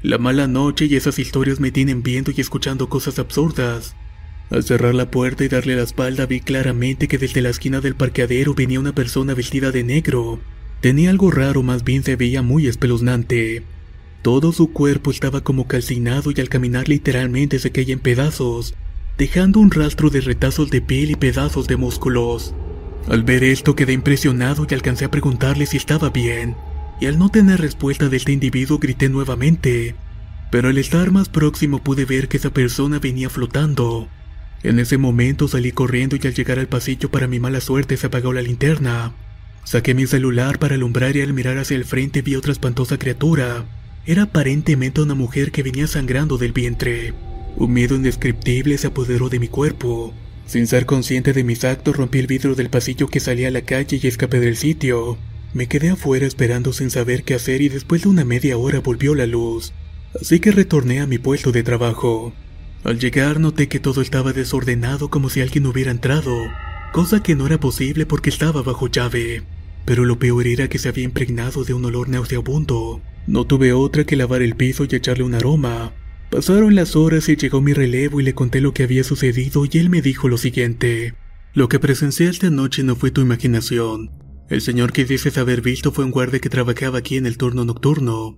La 0.03 0.19
mala 0.19 0.45
noche 0.45 0.85
y 0.85 0.95
esas 0.95 1.17
historias 1.17 1.59
me 1.59 1.71
tienen 1.71 2.03
viendo 2.03 2.29
y 2.29 2.39
escuchando 2.39 2.89
cosas 2.89 3.17
absurdas. 3.17 3.95
Al 4.51 4.61
cerrar 4.63 4.93
la 4.93 5.09
puerta 5.09 5.43
y 5.43 5.47
darle 5.47 5.75
la 5.75 5.81
espalda 5.81 6.27
vi 6.27 6.41
claramente 6.41 7.07
que 7.07 7.17
desde 7.17 7.41
la 7.41 7.49
esquina 7.49 7.81
del 7.81 7.95
parqueadero 7.95 8.53
venía 8.53 8.79
una 8.79 8.93
persona 8.93 9.33
vestida 9.33 9.71
de 9.71 9.83
negro. 9.83 10.39
Tenía 10.79 11.09
algo 11.09 11.31
raro, 11.31 11.63
más 11.63 11.83
bien 11.83 12.03
se 12.03 12.15
veía 12.15 12.43
muy 12.43 12.67
espeluznante. 12.67 13.63
Todo 14.21 14.51
su 14.51 14.71
cuerpo 14.71 15.09
estaba 15.09 15.41
como 15.41 15.67
calcinado 15.67 16.29
y 16.29 16.39
al 16.39 16.49
caminar 16.49 16.87
literalmente 16.87 17.57
se 17.57 17.71
caía 17.71 17.93
en 17.93 17.99
pedazos, 17.99 18.75
dejando 19.17 19.59
un 19.59 19.71
rastro 19.71 20.11
de 20.11 20.21
retazos 20.21 20.69
de 20.69 20.81
piel 20.81 21.09
y 21.09 21.15
pedazos 21.15 21.67
de 21.67 21.77
músculos. 21.77 22.53
Al 23.07 23.23
ver 23.23 23.43
esto 23.43 23.75
quedé 23.75 23.93
impresionado 23.93 24.67
y 24.69 24.73
alcancé 24.75 25.05
a 25.05 25.09
preguntarle 25.09 25.65
si 25.65 25.77
estaba 25.77 26.11
bien 26.11 26.55
y 27.01 27.07
al 27.07 27.17
no 27.17 27.29
tener 27.29 27.59
respuesta 27.59 28.09
de 28.09 28.17
este 28.17 28.31
individuo 28.31 28.77
grité 28.77 29.09
nuevamente, 29.09 29.95
pero 30.51 30.69
al 30.69 30.77
estar 30.77 31.11
más 31.11 31.29
próximo 31.29 31.83
pude 31.83 32.05
ver 32.05 32.27
que 32.27 32.37
esa 32.37 32.53
persona 32.53 32.99
venía 32.99 33.29
flotando. 33.29 34.07
En 34.61 34.77
ese 34.77 34.99
momento 34.99 35.47
salí 35.47 35.71
corriendo 35.71 36.15
y 36.15 36.27
al 36.27 36.35
llegar 36.35 36.59
al 36.59 36.67
pasillo 36.67 37.09
para 37.09 37.27
mi 37.27 37.39
mala 37.39 37.59
suerte 37.59 37.97
se 37.97 38.05
apagó 38.05 38.33
la 38.33 38.43
linterna. 38.43 39.13
Saqué 39.63 39.95
mi 39.95 40.05
celular 40.05 40.59
para 40.59 40.75
alumbrar 40.75 41.17
y 41.17 41.21
al 41.21 41.33
mirar 41.33 41.57
hacia 41.57 41.75
el 41.75 41.85
frente 41.85 42.21
vi 42.21 42.35
otra 42.35 42.51
espantosa 42.51 42.99
criatura. 42.99 43.65
Era 44.05 44.23
aparentemente 44.23 45.01
una 45.01 45.15
mujer 45.15 45.51
que 45.51 45.63
venía 45.63 45.87
sangrando 45.87 46.37
del 46.37 46.51
vientre. 46.51 47.15
Un 47.55 47.73
miedo 47.73 47.95
indescriptible 47.95 48.77
se 48.77 48.87
apoderó 48.87 49.29
de 49.29 49.39
mi 49.39 49.47
cuerpo. 49.47 50.13
Sin 50.45 50.67
ser 50.67 50.85
consciente 50.85 51.33
de 51.33 51.43
mis 51.43 51.63
actos 51.63 51.97
rompí 51.97 52.19
el 52.19 52.27
vidrio 52.27 52.53
del 52.53 52.69
pasillo 52.69 53.07
que 53.07 53.19
salía 53.19 53.47
a 53.47 53.51
la 53.51 53.61
calle 53.61 53.99
y 54.01 54.07
escapé 54.07 54.39
del 54.39 54.55
sitio. 54.55 55.17
Me 55.53 55.67
quedé 55.67 55.89
afuera 55.89 56.25
esperando 56.25 56.71
sin 56.71 56.89
saber 56.89 57.23
qué 57.23 57.33
hacer 57.33 57.61
y 57.61 57.67
después 57.67 58.03
de 58.03 58.09
una 58.09 58.23
media 58.23 58.57
hora 58.57 58.79
volvió 58.79 59.15
la 59.15 59.25
luz, 59.25 59.73
así 60.19 60.39
que 60.39 60.51
retorné 60.51 61.01
a 61.01 61.07
mi 61.07 61.17
puesto 61.17 61.51
de 61.51 61.63
trabajo. 61.63 62.33
Al 62.85 62.99
llegar 62.99 63.39
noté 63.39 63.67
que 63.67 63.79
todo 63.79 64.01
estaba 64.01 64.31
desordenado 64.31 65.09
como 65.09 65.29
si 65.29 65.41
alguien 65.41 65.67
hubiera 65.67 65.91
entrado, 65.91 66.47
cosa 66.93 67.21
que 67.21 67.35
no 67.35 67.45
era 67.47 67.59
posible 67.59 68.05
porque 68.05 68.29
estaba 68.29 68.61
bajo 68.61 68.87
llave. 68.87 69.43
Pero 69.85 70.05
lo 70.05 70.19
peor 70.19 70.47
era 70.47 70.69
que 70.69 70.79
se 70.79 70.87
había 70.87 71.03
impregnado 71.03 71.65
de 71.65 71.73
un 71.73 71.83
olor 71.83 72.07
nauseabundo. 72.07 73.01
No 73.27 73.45
tuve 73.45 73.73
otra 73.73 74.05
que 74.05 74.15
lavar 74.15 74.41
el 74.41 74.55
piso 74.55 74.85
y 74.89 74.95
echarle 74.95 75.23
un 75.23 75.35
aroma. 75.35 75.93
Pasaron 76.29 76.75
las 76.75 76.95
horas 76.95 77.27
y 77.27 77.35
llegó 77.35 77.59
mi 77.61 77.73
relevo 77.73 78.21
y 78.21 78.23
le 78.23 78.33
conté 78.33 78.61
lo 78.61 78.73
que 78.73 78.83
había 78.83 79.03
sucedido 79.03 79.65
y 79.69 79.77
él 79.77 79.89
me 79.89 80.01
dijo 80.01 80.29
lo 80.29 80.37
siguiente. 80.37 81.13
Lo 81.53 81.67
que 81.67 81.79
presencié 81.79 82.29
esta 82.29 82.49
noche 82.49 82.83
no 82.83 82.95
fue 82.95 83.11
tu 83.11 83.19
imaginación. 83.19 84.20
El 84.51 84.59
señor 84.59 84.91
que 84.91 85.05
dices 85.05 85.37
haber 85.37 85.61
visto 85.61 85.93
fue 85.93 86.03
un 86.03 86.11
guardia 86.11 86.41
que 86.41 86.49
trabajaba 86.49 86.97
aquí 86.97 87.15
en 87.15 87.25
el 87.25 87.37
turno 87.37 87.63
nocturno. 87.63 88.37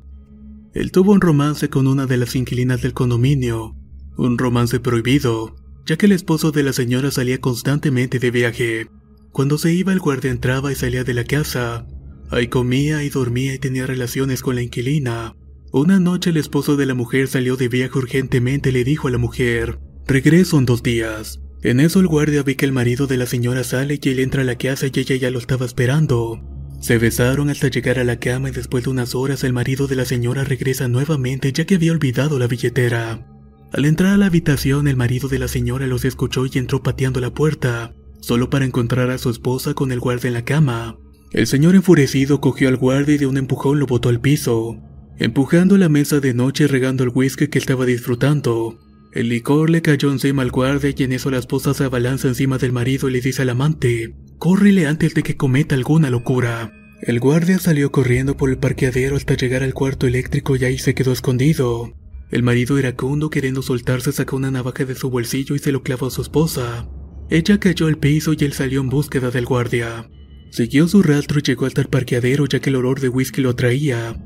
Él 0.75 0.91
tuvo 0.91 1.11
un 1.13 1.21
romance 1.21 1.71
con 1.71 1.87
una 1.87 2.05
de 2.05 2.17
las 2.17 2.35
inquilinas 2.35 2.83
del 2.83 2.93
condominio, 2.93 3.75
un 4.15 4.37
romance 4.37 4.79
prohibido, 4.79 5.55
ya 5.87 5.97
que 5.97 6.05
el 6.05 6.11
esposo 6.11 6.51
de 6.51 6.61
la 6.61 6.71
señora 6.71 7.09
salía 7.09 7.41
constantemente 7.41 8.19
de 8.19 8.29
viaje. 8.29 8.87
Cuando 9.31 9.57
se 9.57 9.73
iba 9.73 9.91
el 9.91 9.99
guardia 9.99 10.29
entraba 10.29 10.71
y 10.71 10.75
salía 10.75 11.03
de 11.03 11.15
la 11.15 11.23
casa. 11.23 11.87
Ahí 12.29 12.47
comía 12.47 13.03
y 13.03 13.09
dormía 13.09 13.55
y 13.55 13.57
tenía 13.57 13.87
relaciones 13.87 14.43
con 14.43 14.53
la 14.53 14.61
inquilina. 14.61 15.35
Una 15.71 15.99
noche 15.99 16.29
el 16.29 16.37
esposo 16.37 16.75
de 16.75 16.85
la 16.85 16.93
mujer 16.93 17.27
salió 17.27 17.55
de 17.55 17.69
viaje 17.69 17.97
urgentemente 17.97 18.69
y 18.69 18.73
le 18.73 18.83
dijo 18.83 19.07
a 19.07 19.11
la 19.11 19.17
mujer, 19.17 19.79
regreso 20.05 20.59
en 20.59 20.65
dos 20.65 20.83
días. 20.83 21.42
En 21.63 21.79
eso 21.79 22.01
el 22.01 22.07
guardia 22.07 22.43
ve 22.43 22.57
que 22.57 22.65
el 22.65 22.73
marido 22.73 23.07
de 23.07 23.15
la 23.15 23.25
señora 23.25 23.63
sale 23.63 23.97
y 24.01 24.09
él 24.09 24.19
entra 24.19 24.41
a 24.41 24.45
la 24.45 24.57
casa 24.57 24.87
y 24.87 24.99
ella 24.99 25.15
ya 25.15 25.31
lo 25.31 25.39
estaba 25.39 25.65
esperando. 25.65 26.41
Se 26.81 26.97
besaron 26.97 27.49
hasta 27.49 27.69
llegar 27.69 27.99
a 27.99 28.03
la 28.03 28.19
cama 28.19 28.49
y 28.49 28.51
después 28.51 28.83
de 28.83 28.89
unas 28.89 29.15
horas 29.15 29.45
el 29.45 29.53
marido 29.53 29.87
de 29.87 29.95
la 29.95 30.03
señora 30.03 30.43
regresa 30.43 30.89
nuevamente 30.89 31.53
ya 31.53 31.65
que 31.65 31.75
había 31.75 31.93
olvidado 31.93 32.37
la 32.37 32.47
billetera. 32.47 33.25
Al 33.71 33.85
entrar 33.85 34.13
a 34.13 34.17
la 34.17 34.25
habitación 34.25 34.89
el 34.89 34.97
marido 34.97 35.29
de 35.29 35.39
la 35.39 35.47
señora 35.47 35.87
los 35.87 36.03
escuchó 36.03 36.45
y 36.45 36.51
entró 36.55 36.83
pateando 36.83 37.21
la 37.21 37.33
puerta, 37.33 37.93
solo 38.19 38.49
para 38.49 38.65
encontrar 38.65 39.09
a 39.09 39.17
su 39.17 39.29
esposa 39.29 39.73
con 39.73 39.93
el 39.93 40.01
guardia 40.01 40.27
en 40.27 40.33
la 40.33 40.43
cama. 40.43 40.97
El 41.31 41.47
señor 41.47 41.75
enfurecido 41.75 42.41
cogió 42.41 42.67
al 42.67 42.75
guardia 42.75 43.15
y 43.15 43.19
de 43.19 43.25
un 43.25 43.37
empujón 43.37 43.79
lo 43.79 43.87
botó 43.87 44.09
al 44.09 44.19
piso, 44.19 44.77
empujando 45.17 45.77
la 45.77 45.87
mesa 45.87 46.19
de 46.19 46.33
noche 46.33 46.65
y 46.65 46.67
regando 46.67 47.05
el 47.05 47.11
whisky 47.15 47.47
que 47.47 47.57
estaba 47.57 47.85
disfrutando. 47.85 48.77
El 49.13 49.29
licor 49.29 49.69
le 49.69 49.83
cayó 49.83 50.11
encima 50.11 50.41
al 50.41 50.49
guardia 50.49 50.91
y 50.97 51.03
en 51.03 51.11
eso 51.11 51.29
la 51.29 51.37
esposa 51.37 51.75
se 51.75 51.83
abalanza 51.83 52.27
encima 52.27 52.57
del 52.57 52.71
marido 52.71 53.09
y 53.09 53.13
le 53.13 53.21
dice 53.21 53.43
al 53.43 53.51
amante, 53.51 54.15
córrele 54.39 54.87
antes 54.87 55.13
de 55.13 55.21
que 55.21 55.37
cometa 55.37 55.75
alguna 55.75 56.09
locura. 56.09 56.73
El 56.99 57.19
guardia 57.19 57.59
salió 57.59 57.91
corriendo 57.91 58.37
por 58.37 58.49
el 58.49 58.57
parqueadero 58.57 59.15
hasta 59.15 59.35
llegar 59.35 59.61
al 59.61 59.75
cuarto 59.75 60.07
eléctrico 60.07 60.55
y 60.55 60.65
ahí 60.65 60.79
se 60.79 60.95
quedó 60.95 61.11
escondido. 61.11 61.93
El 62.31 62.41
marido 62.41 62.79
iracundo 62.79 63.29
queriendo 63.29 63.61
soltarse 63.61 64.11
sacó 64.11 64.35
una 64.35 64.49
navaja 64.49 64.83
de 64.83 64.95
su 64.95 65.11
bolsillo 65.11 65.53
y 65.53 65.59
se 65.59 65.71
lo 65.71 65.83
clavó 65.83 66.07
a 66.07 66.11
su 66.11 66.23
esposa. 66.23 66.89
Ella 67.29 67.59
cayó 67.59 67.85
al 67.85 67.99
piso 67.99 68.33
y 68.33 68.43
él 68.43 68.53
salió 68.53 68.81
en 68.81 68.89
búsqueda 68.89 69.29
del 69.29 69.45
guardia. 69.45 70.09
Siguió 70.49 70.87
su 70.87 71.03
rastro 71.03 71.37
y 71.37 71.43
llegó 71.43 71.67
hasta 71.67 71.81
el 71.81 71.87
parqueadero 71.87 72.47
ya 72.47 72.59
que 72.59 72.71
el 72.71 72.77
olor 72.77 72.99
de 72.99 73.09
whisky 73.09 73.41
lo 73.41 73.51
atraía, 73.51 74.17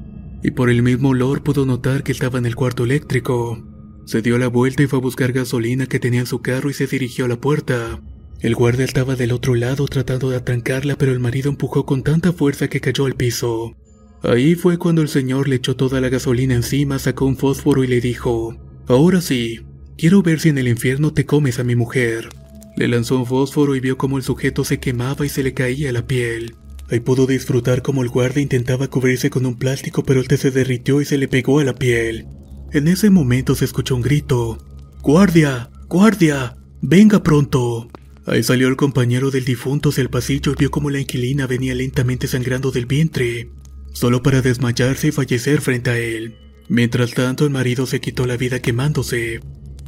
y 0.44 0.51
por 0.51 0.70
el 0.70 0.82
mismo 0.82 1.10
olor 1.10 1.44
pudo 1.44 1.65
notar 1.65 2.03
que 2.03 2.13
estaba 2.13 2.39
en 2.39 2.46
el 2.46 2.56
cuarto 2.56 2.86
eléctrico. 2.86 3.66
Se 4.07 4.21
dio 4.21 4.37
la 4.37 4.47
vuelta 4.47 4.83
y 4.83 4.87
fue 4.87 4.99
a 4.99 5.01
buscar 5.01 5.33
gasolina 5.33 5.85
que 5.85 5.99
tenía 5.99 6.21
en 6.21 6.27
su 6.27 6.41
carro 6.41 6.69
y 6.69 6.73
se 6.73 6.87
dirigió 6.87 7.25
a 7.25 7.27
la 7.27 7.41
puerta. 7.41 8.01
El 8.39 8.55
guardia 8.55 8.85
estaba 8.85 9.17
del 9.17 9.33
otro 9.33 9.53
lado 9.53 9.85
tratando 9.85 10.29
de 10.29 10.37
atrancarla, 10.37 10.95
pero 10.95 11.11
el 11.11 11.19
marido 11.19 11.49
empujó 11.49 11.85
con 11.85 12.03
tanta 12.03 12.31
fuerza 12.31 12.69
que 12.69 12.79
cayó 12.79 13.05
al 13.05 13.15
piso. 13.15 13.75
Ahí 14.23 14.55
fue 14.55 14.77
cuando 14.77 15.01
el 15.01 15.09
señor 15.09 15.49
le 15.49 15.57
echó 15.57 15.75
toda 15.75 15.99
la 15.99 16.07
gasolina 16.07 16.55
encima, 16.55 16.99
sacó 16.99 17.25
un 17.25 17.35
fósforo 17.35 17.83
y 17.83 17.87
le 17.87 17.99
dijo, 17.99 18.55
Ahora 18.87 19.19
sí, 19.19 19.65
quiero 19.97 20.21
ver 20.21 20.39
si 20.39 20.47
en 20.47 20.57
el 20.57 20.69
infierno 20.69 21.11
te 21.11 21.25
comes 21.25 21.59
a 21.59 21.65
mi 21.65 21.75
mujer. 21.75 22.29
Le 22.77 22.87
lanzó 22.87 23.17
un 23.17 23.25
fósforo 23.25 23.75
y 23.75 23.81
vio 23.81 23.97
cómo 23.97 24.15
el 24.15 24.23
sujeto 24.23 24.63
se 24.63 24.79
quemaba 24.79 25.25
y 25.25 25.29
se 25.29 25.43
le 25.43 25.53
caía 25.53 25.91
la 25.91 26.07
piel. 26.07 26.55
Ahí 26.89 27.01
pudo 27.01 27.27
disfrutar 27.27 27.81
como 27.81 28.03
el 28.03 28.09
guardia 28.09 28.41
intentaba 28.41 28.87
cubrirse 28.87 29.29
con 29.29 29.45
un 29.45 29.57
plástico 29.57 30.03
pero 30.03 30.21
el 30.21 30.29
té 30.29 30.37
se 30.37 30.51
derritió 30.51 31.01
y 31.01 31.05
se 31.05 31.17
le 31.17 31.27
pegó 31.27 31.59
a 31.59 31.65
la 31.65 31.75
piel. 31.75 32.25
En 32.74 32.89
ese 32.89 33.09
momento 33.09 33.55
se 33.55 33.63
escuchó 33.63 33.95
un 33.95 34.01
grito. 34.01 34.57
¡Guardia! 35.01 35.69
¡Guardia! 35.88 36.57
¡Venga 36.81 37.24
pronto! 37.24 37.88
Ahí 38.25 38.43
salió 38.43 38.67
el 38.67 38.75
compañero 38.75 39.31
del 39.31 39.45
difunto 39.45 39.89
hacia 39.89 40.01
el 40.01 40.09
pasillo 40.09 40.51
y 40.51 40.55
vio 40.55 40.69
como 40.69 40.89
la 40.89 41.00
inquilina 41.00 41.47
venía 41.47 41.74
lentamente 41.74 42.27
sangrando 42.27 42.71
del 42.71 42.86
vientre, 42.86 43.50
solo 43.93 44.21
para 44.21 44.41
desmayarse 44.41 45.07
y 45.07 45.12
fallecer 45.12 45.62
frente 45.62 45.89
a 45.91 45.97
él. 45.97 46.36
Mientras 46.67 47.13
tanto, 47.13 47.45
el 47.45 47.51
marido 47.51 47.86
se 47.86 48.01
quitó 48.01 48.25
la 48.25 48.36
vida 48.36 48.62
quemándose. 48.62 49.39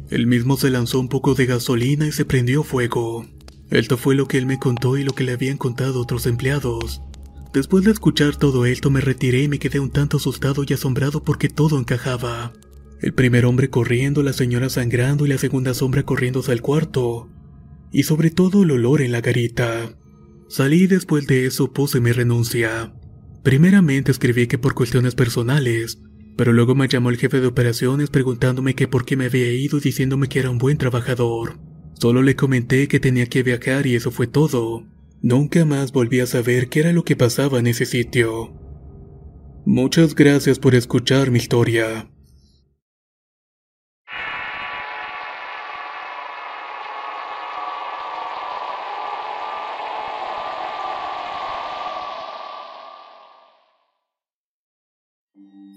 Él 0.08 0.26
mismo 0.26 0.56
se 0.56 0.70
lanzó 0.70 1.00
un 1.00 1.08
poco 1.08 1.34
de 1.34 1.44
gasolina 1.44 2.06
y 2.06 2.12
se 2.12 2.24
prendió 2.24 2.62
fuego. 2.62 3.26
Esto 3.68 3.98
fue 3.98 4.14
lo 4.14 4.26
que 4.26 4.38
él 4.38 4.46
me 4.46 4.58
contó 4.58 4.96
y 4.96 5.04
lo 5.04 5.12
que 5.12 5.24
le 5.24 5.32
habían 5.32 5.58
contado 5.58 6.00
otros 6.00 6.24
empleados. 6.24 7.02
Después 7.52 7.84
de 7.84 7.90
escuchar 7.90 8.36
todo 8.36 8.64
esto 8.64 8.90
me 8.90 9.02
retiré 9.02 9.42
y 9.42 9.48
me 9.48 9.58
quedé 9.58 9.80
un 9.80 9.90
tanto 9.90 10.16
asustado 10.16 10.64
y 10.66 10.72
asombrado 10.72 11.22
porque 11.22 11.50
todo 11.50 11.78
encajaba. 11.78 12.54
El 13.00 13.14
primer 13.14 13.46
hombre 13.46 13.70
corriendo, 13.70 14.22
la 14.22 14.34
señora 14.34 14.68
sangrando 14.68 15.24
y 15.24 15.30
la 15.30 15.38
segunda 15.38 15.72
sombra 15.72 16.02
corriendo 16.02 16.40
hacia 16.40 16.52
el 16.52 16.60
cuarto. 16.60 17.30
Y 17.92 18.02
sobre 18.02 18.30
todo 18.30 18.62
el 18.62 18.70
olor 18.70 19.00
en 19.00 19.12
la 19.12 19.22
garita. 19.22 19.96
Salí 20.48 20.82
y 20.82 20.86
después 20.86 21.26
de 21.26 21.46
eso 21.46 21.72
puse 21.72 22.00
mi 22.00 22.12
renuncia. 22.12 22.92
Primeramente 23.42 24.10
escribí 24.10 24.46
que 24.46 24.58
por 24.58 24.74
cuestiones 24.74 25.14
personales, 25.14 26.02
pero 26.36 26.52
luego 26.52 26.74
me 26.74 26.88
llamó 26.88 27.08
el 27.08 27.16
jefe 27.16 27.40
de 27.40 27.46
operaciones 27.46 28.10
preguntándome 28.10 28.74
que 28.74 28.86
por 28.86 29.06
qué 29.06 29.16
me 29.16 29.26
había 29.26 29.50
ido 29.52 29.78
y 29.78 29.80
diciéndome 29.80 30.28
que 30.28 30.40
era 30.40 30.50
un 30.50 30.58
buen 30.58 30.76
trabajador. 30.76 31.58
Solo 31.94 32.22
le 32.22 32.36
comenté 32.36 32.86
que 32.86 33.00
tenía 33.00 33.26
que 33.26 33.42
viajar 33.42 33.86
y 33.86 33.94
eso 33.94 34.10
fue 34.10 34.26
todo. 34.26 34.86
Nunca 35.22 35.64
más 35.64 35.92
volví 35.92 36.20
a 36.20 36.26
saber 36.26 36.68
qué 36.68 36.80
era 36.80 36.92
lo 36.92 37.04
que 37.04 37.16
pasaba 37.16 37.58
en 37.58 37.66
ese 37.66 37.86
sitio. 37.86 38.52
Muchas 39.64 40.14
gracias 40.14 40.58
por 40.58 40.74
escuchar 40.74 41.30
mi 41.30 41.38
historia. 41.38 42.10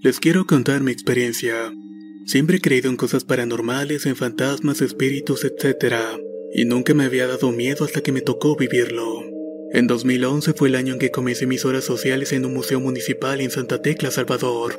Les 0.03 0.19
quiero 0.19 0.45
contar 0.45 0.81
mi 0.81 0.91
experiencia. 0.91 1.72
Siempre 2.25 2.57
he 2.57 2.60
creído 2.60 2.89
en 2.89 2.98
cosas 2.98 3.24
paranormales, 3.24 4.05
en 4.05 4.17
fantasmas, 4.17 4.81
espíritus, 4.81 5.45
etc. 5.45 5.95
Y 6.53 6.65
nunca 6.65 6.93
me 6.93 7.05
había 7.05 7.25
dado 7.25 7.53
miedo 7.53 7.86
hasta 7.86 8.01
que 8.01 8.12
me 8.12 8.19
tocó 8.19 8.57
vivirlo. 8.57 9.24
En 9.72 9.88
2011 9.88 10.55
fue 10.55 10.67
el 10.67 10.75
año 10.75 10.91
en 10.91 11.00
que 11.00 11.10
comencé 11.10 11.48
mis 11.48 11.63
horas 11.63 11.86
sociales 11.86 12.33
en 12.33 12.45
un 12.45 12.53
museo 12.53 12.81
municipal 12.81 13.39
en 13.39 13.50
Santa 13.50 13.81
Tecla, 13.81 14.12
Salvador. 14.12 14.77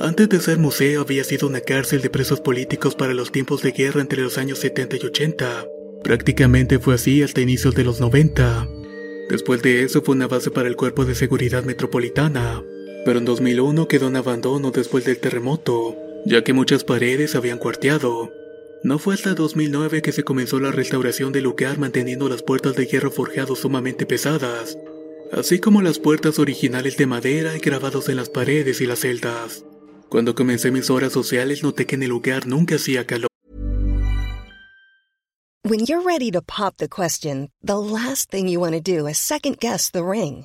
Antes 0.00 0.30
de 0.30 0.40
ser 0.40 0.58
museo 0.58 1.02
había 1.02 1.24
sido 1.24 1.46
una 1.46 1.60
cárcel 1.60 2.00
de 2.00 2.08
presos 2.08 2.40
políticos 2.40 2.94
para 2.94 3.12
los 3.12 3.32
tiempos 3.32 3.60
de 3.60 3.72
guerra 3.72 4.00
entre 4.00 4.22
los 4.22 4.38
años 4.38 4.60
70 4.60 4.96
y 4.96 5.04
80. 5.04 5.66
Prácticamente 6.02 6.78
fue 6.78 6.94
así 6.94 7.22
hasta 7.22 7.42
inicios 7.42 7.74
de 7.74 7.84
los 7.84 8.00
90. 8.00 8.66
Después 9.28 9.60
de 9.60 9.82
eso 9.82 10.00
fue 10.00 10.14
una 10.14 10.26
base 10.26 10.50
para 10.50 10.70
el 10.70 10.76
Cuerpo 10.76 11.04
de 11.04 11.14
Seguridad 11.14 11.64
Metropolitana 11.64 12.64
pero 13.04 13.18
en 13.18 13.24
2001 13.24 13.88
quedó 13.88 14.08
en 14.08 14.16
abandono 14.16 14.70
después 14.70 15.04
del 15.04 15.18
terremoto, 15.18 15.96
ya 16.24 16.42
que 16.42 16.52
muchas 16.52 16.84
paredes 16.84 17.34
habían 17.34 17.58
cuarteado. 17.58 18.32
No 18.82 18.98
fue 18.98 19.14
hasta 19.14 19.34
2009 19.34 20.02
que 20.02 20.12
se 20.12 20.24
comenzó 20.24 20.60
la 20.60 20.70
restauración 20.70 21.32
del 21.32 21.44
lugar 21.44 21.78
manteniendo 21.78 22.28
las 22.28 22.42
puertas 22.42 22.76
de 22.76 22.86
hierro 22.86 23.10
forjado 23.10 23.56
sumamente 23.56 24.06
pesadas, 24.06 24.78
así 25.32 25.58
como 25.58 25.82
las 25.82 25.98
puertas 25.98 26.38
originales 26.38 26.96
de 26.96 27.06
madera 27.06 27.56
y 27.56 27.60
grabados 27.60 28.08
en 28.08 28.16
las 28.16 28.28
paredes 28.28 28.80
y 28.80 28.86
las 28.86 29.00
celdas. 29.00 29.64
Cuando 30.08 30.34
comencé 30.34 30.70
mis 30.70 30.90
horas 30.90 31.12
sociales 31.12 31.62
noté 31.62 31.86
que 31.86 31.96
en 31.96 32.02
el 32.04 32.10
lugar 32.10 32.46
nunca 32.46 32.76
hacía 32.76 33.06
calor. 33.06 33.28
When 35.66 35.86
you're 35.86 36.04
ready 36.04 36.30
to 36.30 36.42
pop 36.42 36.76
the 36.76 36.88
question, 36.88 37.48
the 37.62 37.78
last 37.78 38.30
thing 38.30 38.48
you 38.48 38.60
want 38.60 38.74
to 38.74 38.82
do 38.82 39.08
is 39.08 39.16
second 39.16 39.56
guess 39.60 39.90
the 39.90 40.04
ring. 40.04 40.44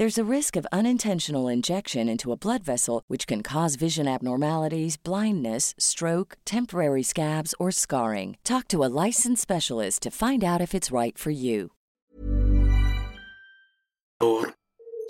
There's 0.00 0.16
a 0.16 0.24
risk 0.24 0.56
of 0.56 0.66
unintentional 0.72 1.46
injection 1.46 2.08
into 2.08 2.32
a 2.32 2.34
blood 2.34 2.64
vessel, 2.64 3.02
which 3.08 3.26
can 3.26 3.42
cause 3.42 3.76
vision 3.76 4.08
abnormalities, 4.08 4.96
blindness, 4.96 5.74
stroke, 5.76 6.38
temporary 6.46 7.02
scabs, 7.02 7.54
or 7.58 7.70
scarring. 7.70 8.38
Talk 8.42 8.66
to 8.68 8.82
a 8.82 8.88
licensed 8.88 9.42
specialist 9.42 10.00
to 10.04 10.10
find 10.10 10.42
out 10.42 10.62
if 10.62 10.74
it's 10.74 10.90
right 10.90 11.18
for 11.18 11.30
you. 11.30 11.72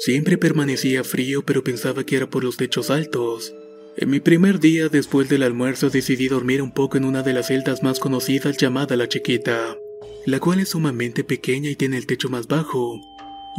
Siempre 0.00 0.36
permanecía 0.36 1.04
frío, 1.04 1.44
pero 1.46 1.62
pensaba 1.62 2.02
que 2.02 2.16
era 2.16 2.28
por 2.28 2.42
los 2.42 2.56
techos 2.56 2.90
altos. 2.90 3.54
En 3.96 4.10
mi 4.10 4.18
primer 4.18 4.58
día 4.58 4.88
después 4.88 5.28
del 5.28 5.44
almuerzo 5.44 5.90
decidí 5.90 6.26
dormir 6.26 6.62
un 6.62 6.72
poco 6.72 6.96
en 6.96 7.04
una 7.04 7.22
de 7.22 7.32
las 7.32 7.46
celdas 7.46 7.84
más 7.84 8.00
conocidas 8.00 8.56
llamada 8.56 8.96
La 8.96 9.06
Chiquita, 9.06 9.76
la 10.26 10.40
cual 10.40 10.58
es 10.58 10.70
sumamente 10.70 11.22
pequeña 11.22 11.70
y 11.70 11.76
tiene 11.76 11.96
el 11.96 12.06
techo 12.06 12.28
más 12.28 12.48
bajo, 12.48 13.00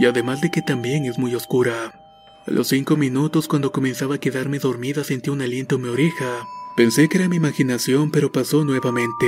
y 0.01 0.05
además 0.07 0.41
de 0.41 0.49
que 0.49 0.63
también 0.63 1.05
es 1.05 1.19
muy 1.19 1.35
oscura. 1.35 1.93
A 2.47 2.49
los 2.49 2.69
cinco 2.69 2.97
minutos 2.97 3.47
cuando 3.47 3.71
comenzaba 3.71 4.15
a 4.15 4.17
quedarme 4.17 4.57
dormida 4.57 5.03
sentí 5.03 5.29
un 5.29 5.43
aliento 5.43 5.75
en 5.75 5.83
mi 5.83 5.89
oreja. 5.89 6.47
Pensé 6.75 7.07
que 7.07 7.19
era 7.19 7.29
mi 7.29 7.35
imaginación, 7.35 8.09
pero 8.09 8.31
pasó 8.31 8.65
nuevamente. 8.65 9.27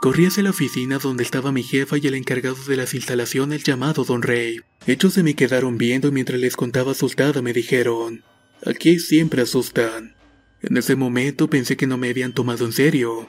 Corrí 0.00 0.26
hacia 0.26 0.44
la 0.44 0.50
oficina 0.50 0.98
donde 0.98 1.24
estaba 1.24 1.50
mi 1.50 1.64
jefa 1.64 1.98
y 1.98 2.06
el 2.06 2.14
encargado 2.14 2.62
de 2.68 2.76
las 2.76 2.94
instalaciones 2.94 3.64
llamado 3.64 4.04
Don 4.04 4.22
Rey. 4.22 4.60
Ellos 4.86 5.12
se 5.12 5.24
me 5.24 5.34
quedaron 5.34 5.76
viendo 5.76 6.06
y 6.06 6.12
mientras 6.12 6.38
les 6.38 6.54
contaba 6.54 6.92
asustada 6.92 7.42
me 7.42 7.52
dijeron, 7.52 8.22
aquí 8.64 9.00
siempre 9.00 9.42
asustan. 9.42 10.14
En 10.62 10.76
ese 10.76 10.94
momento 10.94 11.50
pensé 11.50 11.76
que 11.76 11.88
no 11.88 11.98
me 11.98 12.10
habían 12.10 12.32
tomado 12.32 12.64
en 12.64 12.72
serio. 12.72 13.28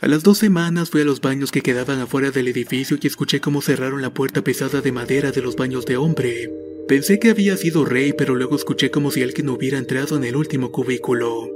A 0.00 0.08
las 0.08 0.24
dos 0.24 0.38
semanas 0.38 0.90
fui 0.90 1.02
a 1.02 1.04
los 1.04 1.20
baños 1.20 1.52
que 1.52 1.60
quedaban 1.62 2.00
afuera 2.00 2.32
del 2.32 2.48
edificio 2.48 2.98
y 3.00 3.06
escuché 3.06 3.40
cómo 3.40 3.62
cerraron 3.62 4.02
la 4.02 4.12
puerta 4.12 4.42
pesada 4.42 4.80
de 4.80 4.90
madera 4.90 5.30
de 5.30 5.40
los 5.40 5.54
baños 5.54 5.86
de 5.86 5.96
hombre. 5.96 6.50
Pensé 6.88 7.20
que 7.20 7.30
había 7.30 7.56
sido 7.56 7.84
Rey, 7.84 8.12
pero 8.12 8.34
luego 8.34 8.56
escuché 8.56 8.90
como 8.90 9.12
si 9.12 9.22
alguien 9.22 9.48
hubiera 9.48 9.78
entrado 9.78 10.16
en 10.16 10.24
el 10.24 10.34
último 10.34 10.72
cubículo. 10.72 11.48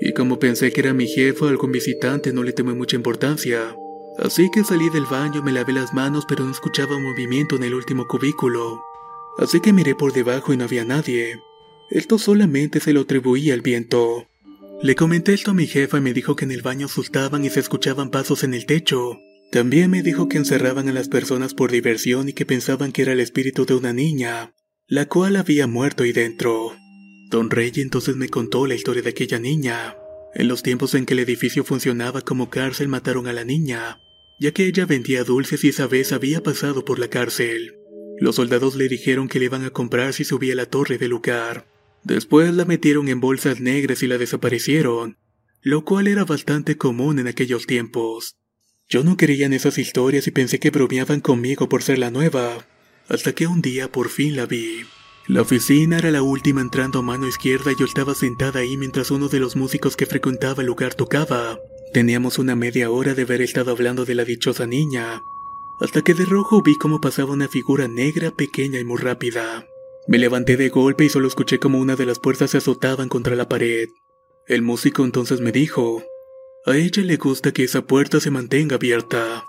Y 0.00 0.12
como 0.12 0.38
pensé 0.38 0.70
que 0.70 0.82
era 0.82 0.92
mi 0.92 1.08
jefe 1.08 1.46
o 1.46 1.48
algún 1.48 1.72
visitante, 1.72 2.32
no 2.32 2.42
le 2.42 2.52
tomé 2.52 2.74
mucha 2.74 2.94
importancia. 2.94 3.74
Así 4.18 4.50
que 4.52 4.64
salí 4.64 4.90
del 4.90 5.06
baño, 5.06 5.42
me 5.42 5.52
lavé 5.52 5.72
las 5.72 5.94
manos, 5.94 6.24
pero 6.28 6.44
no 6.44 6.50
escuchaba 6.50 6.98
movimiento 6.98 7.56
en 7.56 7.64
el 7.64 7.74
último 7.74 8.06
cubículo. 8.06 8.82
Así 9.38 9.60
que 9.60 9.72
miré 9.72 9.94
por 9.94 10.12
debajo 10.12 10.52
y 10.52 10.58
no 10.58 10.64
había 10.64 10.84
nadie. 10.84 11.40
Esto 11.90 12.18
solamente 12.18 12.80
se 12.80 12.92
lo 12.92 13.00
atribuía 13.00 13.54
al 13.54 13.62
viento. 13.62 14.26
Le 14.80 14.94
comenté 14.94 15.34
esto 15.34 15.50
a 15.50 15.54
mi 15.54 15.66
jefa 15.66 15.98
y 15.98 16.00
me 16.00 16.12
dijo 16.12 16.36
que 16.36 16.44
en 16.44 16.52
el 16.52 16.62
baño 16.62 16.86
asustaban 16.86 17.44
y 17.44 17.50
se 17.50 17.58
escuchaban 17.58 18.10
pasos 18.10 18.44
en 18.44 18.54
el 18.54 18.64
techo. 18.64 19.18
También 19.50 19.90
me 19.90 20.04
dijo 20.04 20.28
que 20.28 20.36
encerraban 20.36 20.88
a 20.88 20.92
las 20.92 21.08
personas 21.08 21.52
por 21.52 21.72
diversión 21.72 22.28
y 22.28 22.32
que 22.32 22.46
pensaban 22.46 22.92
que 22.92 23.02
era 23.02 23.12
el 23.12 23.18
espíritu 23.18 23.66
de 23.66 23.74
una 23.74 23.92
niña, 23.92 24.54
la 24.86 25.06
cual 25.06 25.34
había 25.34 25.66
muerto 25.66 26.04
ahí 26.04 26.12
dentro. 26.12 26.76
Don 27.28 27.50
Rey 27.50 27.72
entonces 27.74 28.14
me 28.14 28.28
contó 28.28 28.68
la 28.68 28.76
historia 28.76 29.02
de 29.02 29.10
aquella 29.10 29.40
niña. 29.40 29.96
En 30.32 30.46
los 30.46 30.62
tiempos 30.62 30.94
en 30.94 31.06
que 31.06 31.14
el 31.14 31.20
edificio 31.20 31.64
funcionaba 31.64 32.20
como 32.20 32.48
cárcel 32.48 32.86
mataron 32.86 33.26
a 33.26 33.32
la 33.32 33.44
niña, 33.44 33.98
ya 34.38 34.52
que 34.52 34.66
ella 34.66 34.86
vendía 34.86 35.24
dulces 35.24 35.64
y 35.64 35.70
esa 35.70 35.88
vez 35.88 36.12
había 36.12 36.42
pasado 36.44 36.84
por 36.84 37.00
la 37.00 37.08
cárcel. 37.08 37.74
Los 38.20 38.36
soldados 38.36 38.76
le 38.76 38.88
dijeron 38.88 39.28
que 39.28 39.40
le 39.40 39.46
iban 39.46 39.64
a 39.64 39.70
comprar 39.70 40.12
si 40.12 40.24
subía 40.24 40.52
a 40.52 40.56
la 40.56 40.66
torre 40.66 40.98
del 40.98 41.10
lugar. 41.10 41.66
Después 42.04 42.54
la 42.54 42.64
metieron 42.64 43.08
en 43.08 43.20
bolsas 43.20 43.60
negras 43.60 44.02
y 44.02 44.06
la 44.06 44.18
desaparecieron, 44.18 45.18
lo 45.62 45.84
cual 45.84 46.06
era 46.06 46.24
bastante 46.24 46.76
común 46.76 47.18
en 47.18 47.26
aquellos 47.26 47.66
tiempos. 47.66 48.36
Yo 48.88 49.04
no 49.04 49.16
creía 49.16 49.46
en 49.46 49.52
esas 49.52 49.76
historias 49.76 50.26
y 50.26 50.30
pensé 50.30 50.58
que 50.58 50.70
bromeaban 50.70 51.20
conmigo 51.20 51.68
por 51.68 51.82
ser 51.82 51.98
la 51.98 52.10
nueva, 52.10 52.66
hasta 53.08 53.34
que 53.34 53.46
un 53.46 53.60
día 53.60 53.92
por 53.92 54.08
fin 54.08 54.36
la 54.36 54.46
vi. 54.46 54.84
La 55.26 55.42
oficina 55.42 55.98
era 55.98 56.10
la 56.10 56.22
última 56.22 56.62
entrando 56.62 57.00
a 57.00 57.02
mano 57.02 57.28
izquierda 57.28 57.70
y 57.70 57.76
yo 57.78 57.84
estaba 57.84 58.14
sentada 58.14 58.60
ahí 58.60 58.78
mientras 58.78 59.10
uno 59.10 59.28
de 59.28 59.40
los 59.40 59.56
músicos 59.56 59.94
que 59.94 60.06
frecuentaba 60.06 60.62
el 60.62 60.68
lugar 60.68 60.94
tocaba. 60.94 61.58
Teníamos 61.92 62.38
una 62.38 62.56
media 62.56 62.90
hora 62.90 63.12
de 63.12 63.22
haber 63.22 63.42
estado 63.42 63.70
hablando 63.70 64.06
de 64.06 64.14
la 64.14 64.24
dichosa 64.24 64.66
niña, 64.66 65.20
hasta 65.80 66.00
que 66.00 66.14
de 66.14 66.24
rojo 66.24 66.62
vi 66.62 66.76
cómo 66.76 67.02
pasaba 67.02 67.32
una 67.32 67.48
figura 67.48 67.88
negra 67.88 68.30
pequeña 68.30 68.80
y 68.80 68.84
muy 68.84 68.98
rápida. 68.98 69.66
Me 70.08 70.16
levanté 70.16 70.56
de 70.56 70.70
golpe 70.70 71.04
y 71.04 71.10
solo 71.10 71.28
escuché 71.28 71.58
como 71.58 71.78
una 71.78 71.94
de 71.94 72.06
las 72.06 72.18
puertas 72.18 72.52
se 72.52 72.56
azotaban 72.56 73.10
contra 73.10 73.36
la 73.36 73.46
pared. 73.46 73.90
El 74.46 74.62
músico 74.62 75.04
entonces 75.04 75.42
me 75.42 75.52
dijo, 75.52 76.02
a 76.64 76.76
ella 76.78 77.02
le 77.02 77.18
gusta 77.18 77.52
que 77.52 77.64
esa 77.64 77.82
puerta 77.82 78.18
se 78.18 78.30
mantenga 78.30 78.76
abierta. 78.76 79.44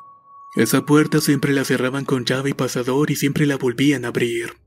Esa 0.57 0.86
puerta 0.86 1.21
siempre 1.21 1.53
la 1.53 1.63
cerraban 1.63 2.03
con 2.03 2.25
llave 2.25 2.49
y 2.49 2.53
pasador 2.53 3.10
y 3.10 3.15
siempre 3.15 3.45
la 3.45 3.55
volvían 3.55 4.03
a 4.03 4.10
abrir. 4.10 4.57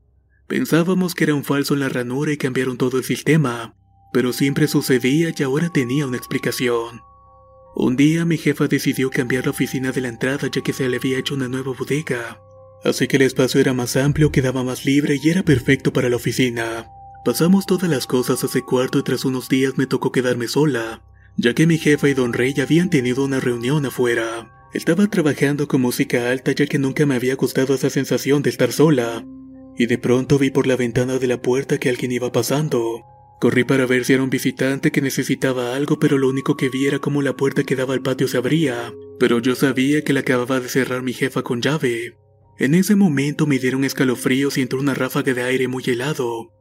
Pensábamos 0.47 1.13
que 1.13 1.25
era 1.25 1.35
un 1.35 1.43
falso 1.43 1.75
en 1.75 1.81
la 1.81 1.89
ranura 1.89 2.31
y 2.31 2.37
cambiaron 2.37 2.79
todo 2.79 2.97
el 2.97 3.03
sistema, 3.03 3.75
pero 4.13 4.33
siempre 4.33 4.67
sucedía 4.67 5.31
y 5.37 5.43
ahora 5.43 5.69
tenía 5.69 6.07
una 6.07 6.17
explicación. 6.17 7.01
Un 7.75 7.95
día 7.97 8.25
mi 8.25 8.39
jefa 8.39 8.65
decidió 8.65 9.11
cambiar 9.11 9.45
la 9.45 9.51
oficina 9.51 9.91
de 9.91 10.01
la 10.01 10.09
entrada 10.09 10.47
ya 10.51 10.61
que 10.61 10.73
se 10.73 10.89
le 10.89 10.97
había 10.97 11.19
hecho 11.19 11.35
una 11.35 11.49
nueva 11.49 11.73
bodega. 11.77 12.39
Así 12.83 13.07
que 13.07 13.15
el 13.15 13.23
espacio 13.23 13.61
era 13.61 13.73
más 13.73 13.95
amplio, 13.95 14.31
quedaba 14.31 14.63
más 14.63 14.85
libre 14.85 15.17
y 15.21 15.29
era 15.29 15.43
perfecto 15.43 15.93
para 15.93 16.09
la 16.09 16.17
oficina. 16.17 16.87
Pasamos 17.23 17.65
todas 17.65 17.89
las 17.89 18.05
cosas 18.05 18.43
a 18.43 18.47
ese 18.47 18.61
cuarto 18.61 18.99
y 18.99 19.03
tras 19.03 19.23
unos 19.23 19.47
días 19.47 19.77
me 19.77 19.87
tocó 19.87 20.11
quedarme 20.11 20.49
sola, 20.49 21.01
ya 21.37 21.53
que 21.53 21.65
mi 21.65 21.77
jefa 21.77 22.09
y 22.09 22.13
don 22.13 22.33
Rey 22.33 22.53
habían 22.59 22.89
tenido 22.89 23.23
una 23.23 23.39
reunión 23.39 23.85
afuera. 23.85 24.51
Estaba 24.73 25.07
trabajando 25.07 25.67
con 25.67 25.81
música 25.81 26.29
alta 26.29 26.51
ya 26.51 26.65
que 26.65 26.79
nunca 26.79 27.05
me 27.05 27.15
había 27.15 27.35
gustado 27.35 27.75
esa 27.75 27.89
sensación 27.89 28.41
de 28.41 28.49
estar 28.49 28.71
sola. 28.73 29.23
Y 29.77 29.85
de 29.85 29.97
pronto 29.97 30.37
vi 30.37 30.51
por 30.51 30.67
la 30.67 30.75
ventana 30.75 31.17
de 31.17 31.27
la 31.27 31.41
puerta 31.41 31.77
que 31.77 31.89
alguien 31.89 32.11
iba 32.11 32.31
pasando. 32.31 33.05
Corrí 33.39 33.63
para 33.63 33.85
ver 33.85 34.03
si 34.03 34.13
era 34.13 34.23
un 34.23 34.29
visitante 34.29 34.91
que 34.91 35.01
necesitaba 35.01 35.75
algo, 35.75 35.99
pero 35.99 36.17
lo 36.17 36.29
único 36.29 36.57
que 36.57 36.69
vi 36.69 36.87
era 36.87 36.99
como 36.99 37.21
la 37.21 37.35
puerta 37.35 37.63
que 37.63 37.75
daba 37.75 37.93
al 37.93 38.01
patio 38.01 38.27
se 38.27 38.37
abría. 38.37 38.93
Pero 39.19 39.39
yo 39.39 39.55
sabía 39.55 40.03
que 40.03 40.13
la 40.13 40.21
acababa 40.21 40.59
de 40.59 40.69
cerrar 40.69 41.03
mi 41.03 41.13
jefa 41.13 41.43
con 41.43 41.61
llave. 41.61 42.17
En 42.57 42.75
ese 42.75 42.95
momento 42.95 43.47
me 43.47 43.59
dieron 43.59 43.83
escalofríos 43.83 44.57
y 44.57 44.61
entró 44.61 44.79
una 44.79 44.93
ráfaga 44.93 45.33
de 45.33 45.43
aire 45.43 45.67
muy 45.67 45.83
helado. 45.85 46.51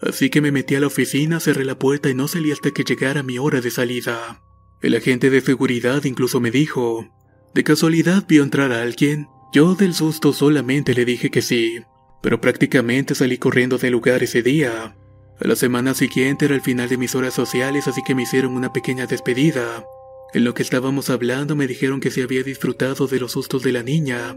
Así 0.00 0.28
que 0.28 0.40
me 0.40 0.52
metí 0.52 0.74
a 0.74 0.80
la 0.80 0.88
oficina, 0.88 1.40
cerré 1.40 1.64
la 1.64 1.78
puerta 1.78 2.10
y 2.10 2.14
no 2.14 2.28
salí 2.28 2.52
hasta 2.52 2.70
que 2.70 2.84
llegara 2.84 3.22
mi 3.22 3.38
hora 3.38 3.60
de 3.60 3.70
salida. 3.70 4.42
El 4.82 4.94
agente 4.94 5.30
de 5.30 5.40
seguridad 5.40 6.04
incluso 6.04 6.40
me 6.40 6.50
dijo, 6.50 7.08
¿De 7.54 7.64
casualidad 7.64 8.24
vio 8.28 8.42
entrar 8.42 8.72
a 8.72 8.82
alguien? 8.82 9.28
Yo 9.52 9.74
del 9.74 9.94
susto 9.94 10.32
solamente 10.32 10.94
le 10.94 11.04
dije 11.06 11.30
que 11.30 11.40
sí, 11.40 11.80
pero 12.22 12.40
prácticamente 12.40 13.14
salí 13.14 13.38
corriendo 13.38 13.78
del 13.78 13.92
lugar 13.92 14.22
ese 14.22 14.42
día. 14.42 14.96
A 15.40 15.48
la 15.48 15.56
semana 15.56 15.94
siguiente 15.94 16.44
era 16.44 16.54
el 16.54 16.60
final 16.60 16.88
de 16.88 16.98
mis 16.98 17.14
horas 17.14 17.32
sociales, 17.32 17.88
así 17.88 18.02
que 18.04 18.14
me 18.14 18.22
hicieron 18.22 18.54
una 18.54 18.72
pequeña 18.72 19.06
despedida. 19.06 19.86
En 20.34 20.44
lo 20.44 20.52
que 20.52 20.62
estábamos 20.62 21.08
hablando 21.08 21.56
me 21.56 21.66
dijeron 21.66 22.00
que 22.00 22.10
se 22.10 22.22
había 22.22 22.42
disfrutado 22.42 23.06
de 23.06 23.20
los 23.20 23.32
sustos 23.32 23.62
de 23.62 23.72
la 23.72 23.82
niña. 23.82 24.36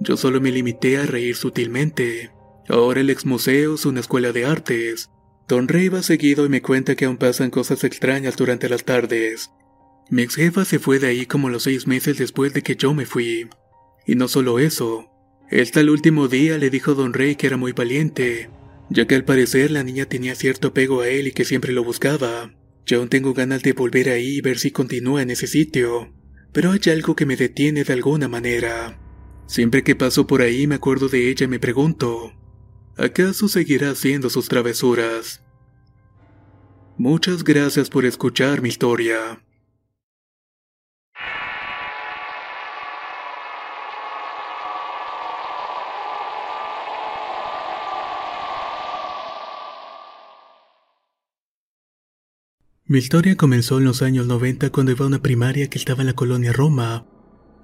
Yo 0.00 0.16
solo 0.16 0.40
me 0.40 0.52
limité 0.52 0.98
a 0.98 1.06
reír 1.06 1.36
sutilmente. 1.36 2.30
Ahora 2.68 3.00
el 3.00 3.10
ex 3.10 3.26
museo 3.26 3.74
es 3.74 3.86
una 3.86 4.00
escuela 4.00 4.32
de 4.32 4.44
artes. 4.44 5.10
Don 5.48 5.66
Rey 5.66 5.88
va 5.88 6.02
seguido 6.02 6.44
y 6.44 6.48
me 6.48 6.62
cuenta 6.62 6.94
que 6.94 7.06
aún 7.06 7.16
pasan 7.16 7.50
cosas 7.50 7.82
extrañas 7.84 8.36
durante 8.36 8.68
las 8.68 8.84
tardes. 8.84 9.50
Mi 10.10 10.22
ex 10.22 10.36
jefa 10.36 10.64
se 10.64 10.78
fue 10.78 10.98
de 10.98 11.08
ahí 11.08 11.26
como 11.26 11.48
los 11.48 11.64
seis 11.64 11.86
meses 11.86 12.18
después 12.18 12.52
de 12.54 12.62
que 12.62 12.76
yo 12.76 12.94
me 12.94 13.06
fui. 13.06 13.48
Y 14.06 14.14
no 14.14 14.28
solo 14.28 14.58
eso, 14.58 15.10
hasta 15.50 15.80
el 15.80 15.90
último 15.90 16.28
día 16.28 16.58
le 16.58 16.70
dijo 16.70 16.94
Don 16.94 17.12
Rey 17.12 17.36
que 17.36 17.46
era 17.46 17.56
muy 17.56 17.72
valiente, 17.72 18.50
ya 18.90 19.06
que 19.06 19.14
al 19.14 19.24
parecer 19.24 19.70
la 19.70 19.82
niña 19.82 20.06
tenía 20.06 20.34
cierto 20.34 20.68
apego 20.68 21.00
a 21.00 21.08
él 21.08 21.26
y 21.26 21.32
que 21.32 21.44
siempre 21.44 21.72
lo 21.72 21.84
buscaba. 21.84 22.54
Yo 22.86 23.00
aún 23.00 23.08
tengo 23.08 23.34
ganas 23.34 23.62
de 23.62 23.72
volver 23.72 24.10
ahí 24.10 24.36
y 24.36 24.40
ver 24.40 24.58
si 24.58 24.70
continúa 24.70 25.22
en 25.22 25.30
ese 25.30 25.46
sitio, 25.46 26.14
pero 26.52 26.72
hay 26.72 26.80
algo 26.90 27.16
que 27.16 27.26
me 27.26 27.36
detiene 27.36 27.84
de 27.84 27.92
alguna 27.92 28.28
manera. 28.28 28.98
Siempre 29.48 29.82
que 29.82 29.96
paso 29.96 30.26
por 30.26 30.42
ahí 30.42 30.66
me 30.66 30.74
acuerdo 30.74 31.08
de 31.08 31.30
ella 31.30 31.44
y 31.46 31.48
me 31.48 31.58
pregunto, 31.58 32.34
¿acaso 32.98 33.48
seguirá 33.48 33.90
haciendo 33.90 34.28
sus 34.28 34.46
travesuras? 34.46 35.42
Muchas 36.98 37.44
gracias 37.44 37.88
por 37.88 38.04
escuchar 38.04 38.60
mi 38.60 38.68
historia. 38.68 39.42
Mi 52.84 52.98
historia 52.98 53.34
comenzó 53.36 53.78
en 53.78 53.84
los 53.84 54.02
años 54.02 54.26
90 54.26 54.68
cuando 54.70 54.92
iba 54.92 55.06
a 55.06 55.08
una 55.08 55.22
primaria 55.22 55.70
que 55.70 55.78
estaba 55.78 56.02
en 56.02 56.08
la 56.08 56.14
colonia 56.14 56.52
Roma, 56.52 57.06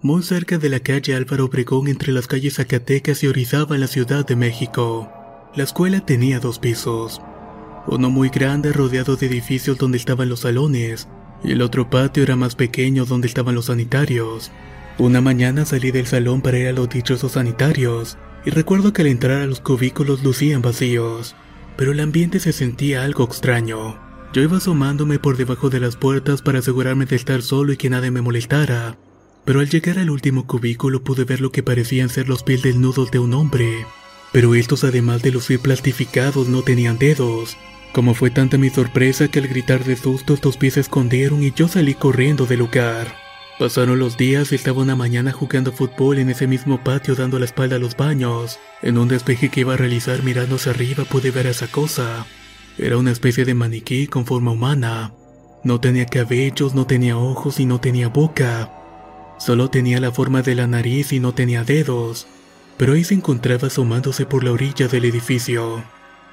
muy 0.04 0.22
cerca 0.22 0.58
de 0.58 0.68
la 0.68 0.80
calle 0.80 1.14
Álvaro 1.14 1.46
Obregón 1.46 1.88
entre 1.88 2.12
las 2.12 2.26
calles 2.26 2.56
Zacatecas 2.56 3.22
y 3.22 3.26
Orizaba 3.26 3.78
la 3.78 3.86
Ciudad 3.86 4.26
de 4.26 4.36
México. 4.36 5.10
La 5.56 5.64
escuela 5.64 6.04
tenía 6.04 6.40
dos 6.40 6.58
pisos, 6.58 7.22
uno 7.86 8.10
muy 8.10 8.28
grande 8.28 8.70
rodeado 8.74 9.16
de 9.16 9.28
edificios 9.28 9.78
donde 9.78 9.96
estaban 9.96 10.28
los 10.28 10.40
salones, 10.40 11.08
y 11.42 11.52
el 11.52 11.62
otro 11.62 11.88
patio 11.88 12.22
era 12.22 12.36
más 12.36 12.54
pequeño 12.54 13.06
donde 13.06 13.28
estaban 13.28 13.54
los 13.54 13.64
sanitarios. 13.64 14.52
Una 14.98 15.22
mañana 15.22 15.64
salí 15.64 15.90
del 15.90 16.06
salón 16.06 16.42
para 16.42 16.58
ir 16.58 16.66
a 16.66 16.72
los 16.72 16.90
dichosos 16.90 17.32
sanitarios, 17.32 18.18
y 18.44 18.50
recuerdo 18.50 18.92
que 18.92 19.00
al 19.00 19.08
entrar 19.08 19.40
a 19.40 19.46
los 19.46 19.62
cubículos 19.62 20.22
lucían 20.22 20.60
vacíos, 20.60 21.34
pero 21.78 21.92
el 21.92 22.00
ambiente 22.00 22.40
se 22.40 22.52
sentía 22.52 23.04
algo 23.04 23.24
extraño. 23.24 23.98
Yo 24.34 24.42
iba 24.42 24.58
asomándome 24.58 25.18
por 25.18 25.38
debajo 25.38 25.70
de 25.70 25.80
las 25.80 25.96
puertas 25.96 26.42
para 26.42 26.58
asegurarme 26.58 27.06
de 27.06 27.16
estar 27.16 27.40
solo 27.40 27.72
y 27.72 27.78
que 27.78 27.88
nadie 27.88 28.10
me 28.10 28.20
molestara, 28.20 28.98
pero 29.44 29.60
al 29.60 29.68
llegar 29.68 29.98
al 29.98 30.10
último 30.10 30.46
cubículo 30.46 31.02
pude 31.02 31.24
ver 31.24 31.40
lo 31.40 31.52
que 31.52 31.62
parecían 31.62 32.08
ser 32.08 32.28
los 32.28 32.42
pies 32.42 32.62
desnudos 32.62 33.10
de 33.10 33.18
un 33.18 33.34
hombre. 33.34 33.86
pero 34.32 34.56
estos 34.56 34.82
además 34.82 35.22
de 35.22 35.30
lucir 35.30 35.60
plastificados 35.60 36.48
no 36.48 36.62
tenían 36.62 36.98
dedos. 36.98 37.56
Como 37.92 38.14
fue 38.14 38.30
tanta 38.30 38.58
mi 38.58 38.68
sorpresa 38.68 39.28
que 39.28 39.38
al 39.38 39.46
gritar 39.46 39.84
de 39.84 39.94
susto 39.94 40.34
estos 40.34 40.56
pies 40.56 40.74
se 40.74 40.80
escondieron 40.80 41.44
y 41.44 41.52
yo 41.52 41.68
salí 41.68 41.94
corriendo 41.94 42.44
del 42.44 42.58
lugar. 42.58 43.14
Pasaron 43.60 44.00
los 44.00 44.16
días 44.16 44.50
y 44.50 44.56
estaba 44.56 44.82
una 44.82 44.96
mañana 44.96 45.30
jugando 45.30 45.70
fútbol 45.70 46.18
en 46.18 46.28
ese 46.30 46.48
mismo 46.48 46.82
patio 46.82 47.14
dando 47.14 47.38
la 47.38 47.44
espalda 47.44 47.76
a 47.76 47.78
los 47.78 47.96
baños. 47.96 48.58
En 48.82 48.98
un 48.98 49.06
despeje 49.06 49.48
que 49.48 49.60
iba 49.60 49.74
a 49.74 49.76
realizar 49.76 50.24
mirando 50.24 50.56
hacia 50.56 50.72
arriba 50.72 51.04
pude 51.04 51.30
ver 51.30 51.46
esa 51.46 51.68
cosa. 51.68 52.26
Era 52.76 52.98
una 52.98 53.12
especie 53.12 53.44
de 53.44 53.54
maniquí 53.54 54.08
con 54.08 54.26
forma 54.26 54.50
humana. 54.50 55.14
No 55.62 55.78
tenía 55.78 56.06
cabellos, 56.06 56.74
no 56.74 56.88
tenía 56.88 57.16
ojos 57.16 57.60
y 57.60 57.66
no 57.66 57.80
tenía 57.80 58.08
boca. 58.08 58.83
Solo 59.38 59.68
tenía 59.68 60.00
la 60.00 60.12
forma 60.12 60.42
de 60.42 60.54
la 60.54 60.66
nariz 60.66 61.12
y 61.12 61.20
no 61.20 61.34
tenía 61.34 61.64
dedos. 61.64 62.26
Pero 62.76 62.94
ahí 62.94 63.04
se 63.04 63.14
encontraba 63.14 63.68
asomándose 63.68 64.26
por 64.26 64.44
la 64.44 64.52
orilla 64.52 64.88
del 64.88 65.04
edificio. 65.04 65.84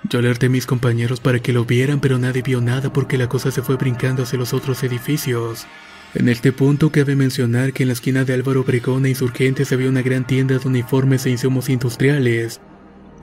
Yo 0.10 0.20
alerté 0.20 0.48
a 0.48 0.50
mis 0.50 0.66
compañeros 0.66 1.20
para 1.20 1.40
que 1.40 1.54
lo 1.54 1.66
vieran, 1.66 2.00
pero 2.00 2.18
nadie 2.18 2.42
vio 2.42 2.62
nada 2.62 2.92
porque 2.92 3.18
la 3.18 3.30
cosa 3.30 3.52
se 3.52 3.62
fue 3.62 3.76
brincando 3.76 4.24
hacia 4.24 4.40
los 4.40 4.54
otros 4.54 4.84
edificios. 4.84 5.68
En 6.14 6.28
este 6.28 6.52
punto 6.52 6.92
cabe 6.92 7.16
mencionar 7.16 7.72
que 7.72 7.84
en 7.84 7.88
la 7.88 7.94
esquina 7.94 8.26
de 8.26 8.34
Álvaro 8.34 8.62
Obregón 8.62 9.06
e 9.06 9.10
Insurgentes 9.10 9.72
había 9.72 9.90
una 9.90 10.02
gran 10.02 10.28
tienda 10.28 10.58
de 10.58 10.68
uniformes 10.68 11.26
e 11.26 11.30
insumos 11.30 11.70
industriales, 11.70 12.60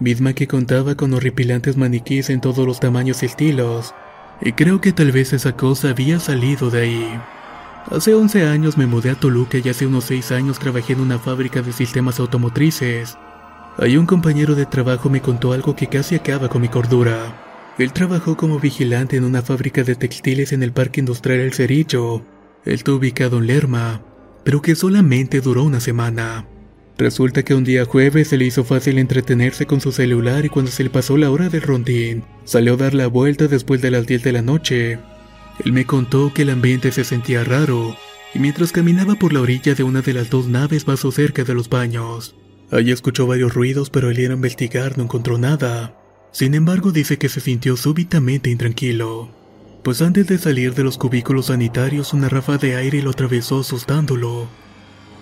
misma 0.00 0.32
que 0.32 0.46
contaba 0.46 0.94
con 0.94 1.12
horripilantes 1.12 1.76
maniquíes 1.76 2.30
en 2.30 2.40
todos 2.40 2.66
los 2.66 2.80
tamaños 2.80 3.22
y 3.22 3.26
estilos, 3.26 3.94
y 4.40 4.52
creo 4.52 4.80
que 4.80 4.92
tal 4.92 5.12
vez 5.12 5.34
esa 5.34 5.52
cosa 5.52 5.90
había 5.90 6.18
salido 6.18 6.70
de 6.70 6.80
ahí. 6.80 7.20
Hace 7.90 8.14
11 8.14 8.44
años 8.44 8.76
me 8.76 8.86
mudé 8.86 9.08
a 9.08 9.14
Toluca 9.14 9.56
y 9.56 9.66
hace 9.66 9.86
unos 9.86 10.04
6 10.04 10.32
años 10.32 10.58
trabajé 10.58 10.92
en 10.92 11.00
una 11.00 11.18
fábrica 11.18 11.62
de 11.62 11.72
sistemas 11.72 12.20
automotrices. 12.20 13.16
Ahí 13.78 13.96
un 13.96 14.04
compañero 14.04 14.54
de 14.54 14.66
trabajo 14.66 15.08
me 15.08 15.22
contó 15.22 15.54
algo 15.54 15.74
que 15.74 15.86
casi 15.86 16.14
acaba 16.14 16.48
con 16.48 16.60
mi 16.60 16.68
cordura. 16.68 17.74
Él 17.78 17.94
trabajó 17.94 18.36
como 18.36 18.58
vigilante 18.58 19.16
en 19.16 19.24
una 19.24 19.40
fábrica 19.40 19.84
de 19.84 19.94
textiles 19.94 20.52
en 20.52 20.62
el 20.62 20.72
Parque 20.72 21.00
Industrial 21.00 21.40
El 21.40 21.54
Cerillo, 21.54 22.22
está 22.66 22.92
ubicado 22.92 23.38
en 23.38 23.46
Lerma, 23.46 24.02
pero 24.44 24.60
que 24.60 24.74
solamente 24.74 25.40
duró 25.40 25.62
una 25.62 25.80
semana. 25.80 26.46
Resulta 26.98 27.42
que 27.42 27.54
un 27.54 27.64
día 27.64 27.86
jueves 27.86 28.28
se 28.28 28.36
le 28.36 28.44
hizo 28.44 28.64
fácil 28.64 28.98
entretenerse 28.98 29.64
con 29.64 29.80
su 29.80 29.92
celular 29.92 30.44
y 30.44 30.50
cuando 30.50 30.70
se 30.70 30.82
le 30.82 30.90
pasó 30.90 31.16
la 31.16 31.30
hora 31.30 31.48
del 31.48 31.62
rondín, 31.62 32.24
salió 32.44 32.74
a 32.74 32.76
dar 32.76 32.92
la 32.92 33.06
vuelta 33.06 33.46
después 33.46 33.80
de 33.80 33.92
las 33.92 34.06
10 34.06 34.24
de 34.24 34.32
la 34.32 34.42
noche. 34.42 34.98
Él 35.64 35.72
me 35.72 35.86
contó 35.86 36.32
que 36.32 36.42
el 36.42 36.50
ambiente 36.50 36.92
se 36.92 37.04
sentía 37.04 37.44
raro, 37.44 37.96
y 38.34 38.38
mientras 38.38 38.72
caminaba 38.72 39.14
por 39.14 39.32
la 39.32 39.40
orilla 39.40 39.74
de 39.74 39.82
una 39.82 40.02
de 40.02 40.14
las 40.14 40.30
dos 40.30 40.46
naves 40.46 40.84
pasó 40.84 41.10
cerca 41.10 41.44
de 41.44 41.54
los 41.54 41.68
baños. 41.68 42.36
Allí 42.70 42.92
escuchó 42.92 43.26
varios 43.26 43.54
ruidos, 43.54 43.90
pero 43.90 44.08
al 44.08 44.18
ir 44.18 44.30
a 44.30 44.34
investigar 44.34 44.96
no 44.96 45.04
encontró 45.04 45.38
nada. 45.38 45.94
Sin 46.32 46.54
embargo, 46.54 46.92
dice 46.92 47.18
que 47.18 47.28
se 47.28 47.40
sintió 47.40 47.76
súbitamente 47.76 48.50
intranquilo 48.50 49.30
pues 49.82 50.02
antes 50.02 50.26
de 50.26 50.36
salir 50.36 50.74
de 50.74 50.84
los 50.84 50.98
cubículos 50.98 51.46
sanitarios 51.46 52.12
una 52.12 52.28
rafa 52.28 52.58
de 52.58 52.76
aire 52.76 53.02
lo 53.02 53.08
atravesó 53.08 53.60
asustándolo. 53.60 54.46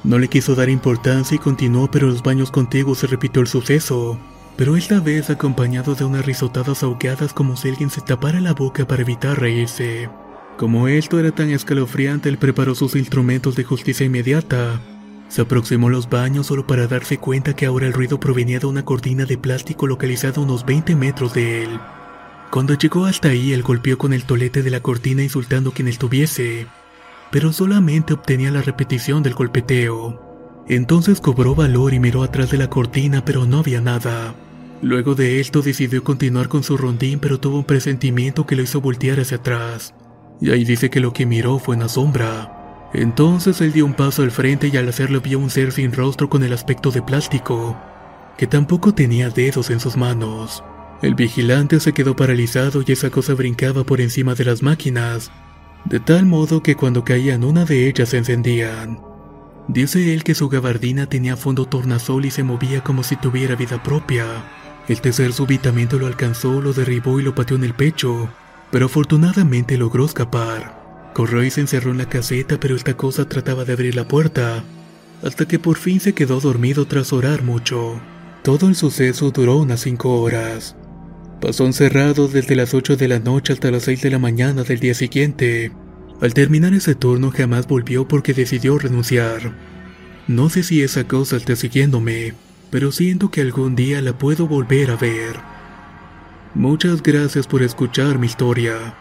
No 0.03 0.19
le 0.19 0.29
quiso 0.29 0.57
dar 0.57 0.69
importancia 0.69 1.37
y 1.37 1.39
continuó, 1.39 1.91
pero 1.91 2.07
en 2.07 2.15
los 2.15 2.23
baños 2.25 2.51
contiguos 2.51 2.99
se 2.99 3.07
repitió 3.07 3.43
el 3.43 3.49
suceso, 3.49 4.19
pero 4.57 4.77
esta 4.77 4.99
vez 4.99 5.31
acompañado 5.31 5.95
de 5.95 6.05
unas 6.05 6.25
risotadas 6.25 6.83
ahogadas 6.83 7.33
como 7.33 7.57
si 7.57 7.69
alguien 7.69 7.91
se 7.91 8.01
tapara 8.01 8.41
la 8.41 8.55
boca 8.55 8.87
para 8.87 9.03
evitar 9.03 9.39
reírse. 9.39 10.09
Como 10.57 10.89
esto 10.89 11.21
era 11.21 11.33
tan 11.33 11.51
escalofriante, 11.51 12.31
él 12.31 12.39
preparó 12.39 12.75
sus 12.75 12.97
instrumentos 12.97 13.57
de 13.57 13.65
justicia 13.65 14.07
inmediata. 14.07 14.81
Se 15.29 15.43
aproximó 15.43 15.89
a 15.89 15.91
los 15.91 16.09
baños 16.09 16.47
solo 16.47 16.67
para 16.67 16.87
darse 16.87 17.19
cuenta 17.19 17.55
que 17.55 17.67
ahora 17.67 17.87
el 17.87 17.93
ruido 17.93 18.19
provenía 18.19 18.59
de 18.59 18.67
una 18.67 18.85
cortina 18.85 19.27
de 19.27 19.37
plástico 19.37 19.87
localizada 19.87 20.41
a 20.41 20.45
unos 20.45 20.65
20 20.65 20.97
metros 20.97 21.35
de 21.35 21.65
él. 21.65 21.81
Cuando 22.51 22.73
llegó 22.73 23.05
hasta 23.05 23.29
ahí, 23.29 23.53
él 23.53 23.63
golpeó 23.63 23.99
con 23.99 24.15
el 24.15 24.25
tolete 24.25 24.63
de 24.63 24.71
la 24.71 24.81
cortina 24.81 25.23
insultando 25.23 25.71
a 25.71 25.75
quien 25.75 25.89
estuviese, 25.89 26.67
pero 27.31 27.53
solamente 27.53 28.15
obtenía 28.15 28.51
la 28.51 28.63
repetición 28.63 29.23
del 29.23 29.35
golpeteo. 29.35 30.65
Entonces 30.69 31.21
cobró 31.21 31.55
valor 31.55 31.93
y 31.93 32.01
miró 32.01 32.23
atrás 32.23 32.51
de 32.51 32.57
la 32.57 32.71
cortina, 32.71 33.25
pero 33.25 33.45
no 33.45 33.59
había 33.59 33.83
nada. 33.83 34.35
Luego 34.81 35.15
de 35.15 35.41
esto 35.41 35.61
decidió 35.61 36.03
continuar 36.03 36.49
con 36.49 36.63
su 36.63 36.79
rondín, 36.79 37.19
pero 37.19 37.39
tuvo 37.41 37.59
un 37.59 37.65
presentimiento 37.65 38.47
que 38.47 38.57
lo 38.57 38.63
hizo 38.63 38.81
voltear 38.81 39.21
hacia 39.21 39.37
atrás. 39.37 39.93
Y 40.41 40.51
ahí 40.51 40.65
dice 40.65 40.91
que 40.91 41.01
lo 41.01 41.13
que 41.13 41.27
miró 41.27 41.59
fue 41.59 41.77
una 41.77 41.89
sombra. 41.89 42.89
Entonces 42.93 43.61
él 43.61 43.73
dio 43.73 43.85
un 43.85 43.95
paso 43.95 44.23
al 44.23 44.31
frente 44.31 44.69
y 44.73 44.77
al 44.77 44.89
hacerlo 44.89 45.21
vio 45.21 45.39
un 45.39 45.51
ser 45.51 45.73
sin 45.73 45.93
rostro 45.93 46.29
con 46.29 46.43
el 46.43 46.53
aspecto 46.53 46.91
de 46.91 47.03
plástico, 47.03 47.77
que 48.37 48.47
tampoco 48.47 48.95
tenía 48.95 49.31
dedos 49.31 49.71
en 49.71 49.81
sus 49.81 49.97
manos. 49.97 50.63
El 51.03 51.15
vigilante 51.15 51.79
se 51.81 51.93
quedó 51.93 52.17
paralizado 52.17 52.83
y 52.87 52.93
esa 52.93 53.11
cosa 53.11 53.35
brincaba 53.35 53.85
por 53.85 54.01
encima 54.01 54.35
de 54.35 54.45
las 54.45 54.63
máquinas, 54.63 55.31
de 55.85 56.01
tal 56.01 56.25
modo 56.25 56.63
que 56.63 56.75
cuando 56.75 57.05
caían 57.05 57.45
una 57.45 57.65
de 57.65 57.89
ellas 57.89 58.11
se 58.11 58.19
encendían. 58.19 59.01
Dice 59.69 60.15
él 60.15 60.23
que 60.23 60.35
su 60.35 60.49
gabardina 60.49 61.07
tenía 61.07 61.37
fondo 61.37 61.67
tornasol 61.67 62.25
y 62.25 62.31
se 62.31 62.45
movía 62.45 62.83
como 62.83 63.03
si 63.03 63.17
tuviera 63.17 63.57
vida 63.57 63.83
propia. 63.83 64.25
El 64.89 65.01
tercer 65.01 65.33
súbitamente 65.33 65.99
lo 65.99 66.07
alcanzó, 66.07 66.63
lo 66.63 66.73
derribó 66.73 67.19
y 67.21 67.25
lo 67.25 67.35
pateó 67.35 67.57
en 67.57 67.65
el 67.65 67.75
pecho, 67.75 68.29
pero 68.71 68.87
afortunadamente 68.87 69.77
logró 69.77 70.05
escapar. 70.05 71.11
Corrió 71.15 71.43
y 71.43 71.51
se 71.51 71.61
encerró 71.63 71.93
en 71.93 71.99
la 71.99 72.09
caseta, 72.09 72.61
pero 72.61 72.77
esta 72.77 72.95
cosa 72.95 73.29
trataba 73.29 73.65
de 73.65 73.73
abrir 73.73 73.95
la 73.95 74.07
puerta, 74.07 74.65
hasta 75.23 75.47
que 75.47 75.59
por 75.59 75.77
fin 75.77 76.01
se 76.01 76.15
quedó 76.15 76.41
dormido 76.41 76.87
tras 76.87 77.13
orar 77.13 77.43
mucho. 77.43 78.01
Todo 78.43 78.69
el 78.69 78.77
suceso 78.77 79.31
duró 79.31 79.57
unas 79.57 79.81
cinco 79.81 80.21
horas. 80.21 80.77
Pasó 81.41 81.67
encerrado 81.67 82.29
desde 82.29 82.57
las 82.57 82.75
8 82.75 82.97
de 82.97 83.09
la 83.09 83.19
noche 83.19 83.53
hasta 83.53 83.71
las 83.71 83.83
6 83.85 84.03
de 84.03 84.11
la 84.11 84.19
mañana 84.19 84.63
del 84.63 84.81
día 84.81 84.95
siguiente. 84.95 85.73
Al 86.21 86.33
terminar 86.33 86.73
ese 86.73 86.95
turno 86.95 87.31
jamás 87.31 87.67
volvió 87.67 88.09
porque 88.09 88.33
decidió 88.33 88.79
renunciar. 88.79 89.53
No 90.29 90.49
sé 90.49 90.63
si 90.63 90.83
esa 90.83 91.05
cosa 91.05 91.37
está 91.37 91.55
siguiéndome, 91.57 92.35
pero 92.71 92.91
siento 92.91 93.31
que 93.31 93.43
algún 93.43 93.77
día 93.77 94.01
la 94.01 94.17
puedo 94.17 94.47
volver 94.47 94.91
a 94.91 94.97
ver. 94.97 95.56
Muchas 96.57 97.03
gracias 97.03 97.47
por 97.47 97.63
escuchar 97.63 98.19
mi 98.19 98.29
historia. 98.29 98.97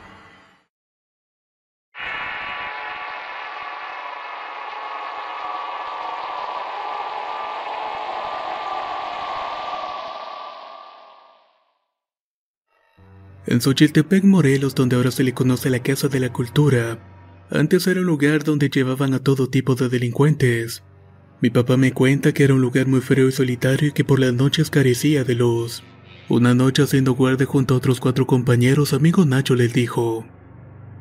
En 13.48 13.62
Xochitepec, 13.62 14.26
Morelos, 14.26 14.76
donde 14.76 14.98
ahora 14.98 15.12
se 15.12 15.24
le 15.24 15.34
conoce 15.34 15.70
la 15.70 15.80
Casa 15.80 16.10
de 16.10 16.20
la 16.20 16.34
Cultura, 16.34 17.00
antes 17.50 17.88
era 17.88 18.02
un 18.02 18.06
lugar 18.06 18.44
donde 18.44 18.68
llevaban 18.68 19.14
a 19.14 19.20
todo 19.20 19.48
tipo 19.48 19.76
de 19.76 19.88
delincuentes. 19.88 20.84
Mi 21.40 21.50
papá 21.50 21.78
me 21.78 21.94
cuenta 21.94 22.34
que 22.34 22.44
era 22.44 22.54
un 22.54 22.62
lugar 22.62 22.88
muy 22.88 23.00
frío 23.00 23.30
y 23.30 23.32
solitario 23.32 23.88
y 23.88 23.92
que 23.94 24.04
por 24.04 24.20
las 24.20 24.34
noches 24.34 24.70
carecía 24.70 25.24
de 25.24 25.36
luz. 25.36 25.84
Una 26.28 26.56
noche 26.56 26.82
haciendo 26.82 27.14
guardia 27.14 27.46
junto 27.46 27.76
a 27.76 27.78
otros 27.78 28.00
cuatro 28.00 28.26
compañeros, 28.26 28.94
amigo 28.94 29.26
Nacho 29.26 29.54
les 29.54 29.74
dijo, 29.74 30.26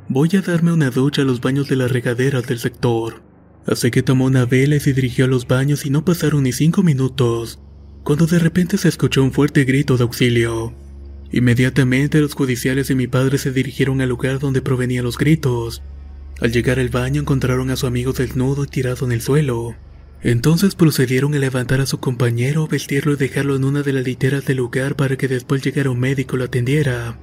voy 0.07 0.29
a 0.37 0.43
darme 0.43 0.71
una 0.71 0.91
ducha 0.91 1.23
a 1.23 1.25
los 1.25 1.41
baños 1.41 1.67
de 1.67 1.77
las 1.77 1.91
regaderas 1.91 2.47
del 2.47 2.59
sector. 2.59 3.23
Así 3.67 3.91
que 3.91 4.03
tomó 4.03 4.27
una 4.27 4.45
vela 4.45 4.77
y 4.77 4.81
se 4.81 4.93
dirigió 4.93 5.25
a 5.25 5.29
los 5.29 5.49
baños 5.49 5.87
y 5.87 5.91
no 5.91 6.05
pasaron 6.05 6.43
ni 6.43 6.53
cinco 6.53 6.83
minutos, 6.83 7.59
cuando 8.03 8.27
de 8.27 8.39
repente 8.39 8.77
se 8.77 8.89
escuchó 8.89 9.23
un 9.23 9.33
fuerte 9.33 9.65
grito 9.65 9.97
de 9.97 10.03
auxilio. 10.03 10.75
Inmediatamente 11.33 12.21
los 12.21 12.35
judiciales 12.35 12.91
y 12.91 12.95
mi 12.95 13.07
padre 13.07 13.39
se 13.39 13.51
dirigieron 13.51 14.03
al 14.03 14.11
lugar 14.11 14.41
donde 14.41 14.61
provenían 14.61 15.07
los 15.07 15.17
gritos. 15.17 15.83
Al 16.43 16.53
llegar 16.53 16.79
al 16.79 16.91
baño 16.91 17.23
encontraron 17.23 17.71
a 17.71 17.77
su 17.77 17.87
amigo 17.87 18.13
desnudo 18.13 18.65
y 18.65 18.67
tirado 18.67 19.07
en 19.07 19.13
el 19.13 19.23
suelo. 19.23 19.75
Entonces 20.25 20.75
procedieron 20.75 21.35
a 21.35 21.39
levantar 21.39 21.83
a 21.83 21.87
su 21.87 22.01
compañero, 22.01 22.67
vestirlo 22.67 23.13
y 23.13 23.17
dejarlo 23.17 23.57
en 23.57 23.65
una 23.65 23.83
de 23.83 23.93
las 23.93 24.05
literas 24.05 24.47
del 24.47 24.57
lugar 24.57 24.97
para 24.97 25.17
que 25.19 25.29
después 25.29 25.63
llegara 25.63 25.91
un 25.91 26.01
médico 26.01 26.39
lo 26.39 26.45
atendiera. 26.45 27.19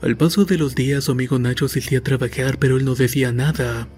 Al 0.00 0.16
paso 0.16 0.46
de 0.46 0.56
los 0.56 0.74
días 0.74 1.04
su 1.04 1.12
amigo 1.12 1.38
Nacho 1.38 1.66
asistía 1.66 1.98
a 1.98 2.02
trabajar 2.02 2.58
pero 2.58 2.78
él 2.78 2.86
no 2.86 2.94
decía 2.94 3.30
nada. 3.30 3.88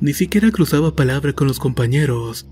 Ni 0.00 0.14
siquiera 0.14 0.50
cruzaba 0.50 0.96
palabra 0.96 1.34
con 1.34 1.48
los 1.48 1.58
compañeros. 1.58 2.48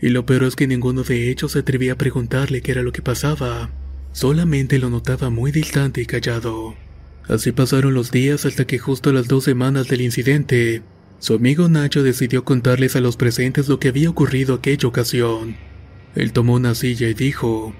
Y 0.00 0.10
lo 0.10 0.24
peor 0.24 0.44
es 0.44 0.54
que 0.54 0.68
ninguno 0.68 1.02
de 1.02 1.30
ellos 1.30 1.52
se 1.52 1.60
atrevía 1.60 1.94
a 1.94 1.98
preguntarle 1.98 2.62
qué 2.62 2.70
era 2.70 2.82
lo 2.82 2.92
que 2.92 3.02
pasaba. 3.02 3.70
Solamente 4.12 4.78
lo 4.78 4.88
notaba 4.88 5.30
muy 5.30 5.50
distante 5.50 6.00
y 6.00 6.06
callado. 6.06 6.76
Así 7.28 7.50
pasaron 7.50 7.94
los 7.94 8.12
días 8.12 8.44
hasta 8.44 8.66
que 8.66 8.78
justo 8.78 9.10
a 9.10 9.12
las 9.12 9.26
dos 9.26 9.42
semanas 9.44 9.88
del 9.88 10.02
incidente, 10.02 10.82
su 11.22 11.34
amigo 11.34 11.68
Nacho 11.68 12.02
decidió 12.02 12.44
contarles 12.44 12.96
a 12.96 13.00
los 13.00 13.16
presentes 13.16 13.68
lo 13.68 13.78
que 13.78 13.86
había 13.86 14.10
ocurrido 14.10 14.56
aquella 14.56 14.88
ocasión. 14.88 15.54
Él 16.16 16.32
tomó 16.32 16.54
una 16.54 16.74
silla 16.74 17.08
y 17.08 17.14
dijo, 17.14 17.72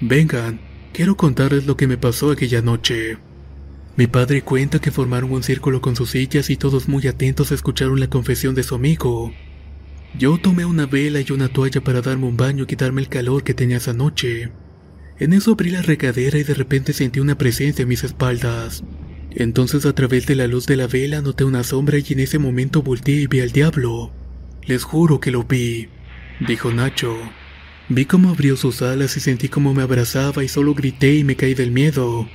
Vengan, 0.00 0.60
quiero 0.94 1.14
contarles 1.14 1.66
lo 1.66 1.76
que 1.76 1.86
me 1.86 1.98
pasó 1.98 2.30
aquella 2.30 2.62
noche. 2.62 3.18
Mi 3.96 4.06
padre 4.06 4.40
cuenta 4.40 4.78
que 4.78 4.90
formaron 4.90 5.30
un 5.30 5.42
círculo 5.42 5.82
con 5.82 5.94
sus 5.94 6.12
sillas 6.12 6.48
y 6.48 6.56
todos 6.56 6.88
muy 6.88 7.06
atentos 7.06 7.52
escucharon 7.52 8.00
la 8.00 8.08
confesión 8.08 8.54
de 8.54 8.62
su 8.62 8.76
amigo. 8.76 9.30
Yo 10.18 10.38
tomé 10.38 10.64
una 10.64 10.86
vela 10.86 11.20
y 11.20 11.32
una 11.32 11.48
toalla 11.48 11.82
para 11.82 12.00
darme 12.00 12.28
un 12.28 12.38
baño 12.38 12.64
y 12.64 12.66
quitarme 12.66 13.02
el 13.02 13.10
calor 13.10 13.44
que 13.44 13.52
tenía 13.52 13.76
esa 13.76 13.92
noche. 13.92 14.52
En 15.18 15.34
eso 15.34 15.52
abrí 15.52 15.68
la 15.68 15.82
regadera 15.82 16.38
y 16.38 16.44
de 16.44 16.54
repente 16.54 16.94
sentí 16.94 17.20
una 17.20 17.36
presencia 17.36 17.82
en 17.82 17.88
mis 17.90 18.04
espaldas. 18.04 18.82
Entonces 19.30 19.86
a 19.86 19.94
través 19.94 20.26
de 20.26 20.34
la 20.34 20.46
luz 20.46 20.66
de 20.66 20.76
la 20.76 20.86
vela 20.86 21.22
noté 21.22 21.44
una 21.44 21.62
sombra 21.62 21.98
y 21.98 22.12
en 22.12 22.20
ese 22.20 22.38
momento 22.38 22.82
volteé 22.82 23.22
y 23.22 23.26
vi 23.26 23.40
al 23.40 23.52
diablo. 23.52 24.12
Les 24.66 24.84
juro 24.84 25.20
que 25.20 25.30
lo 25.30 25.44
vi, 25.44 25.88
dijo 26.40 26.72
Nacho. 26.72 27.16
Vi 27.88 28.04
cómo 28.04 28.30
abrió 28.30 28.56
sus 28.56 28.82
alas 28.82 29.16
y 29.16 29.20
sentí 29.20 29.48
cómo 29.48 29.74
me 29.74 29.82
abrazaba 29.82 30.44
y 30.44 30.48
solo 30.48 30.74
grité 30.74 31.14
y 31.14 31.24
me 31.24 31.36
caí 31.36 31.54
del 31.54 31.70
miedo. 31.70 32.28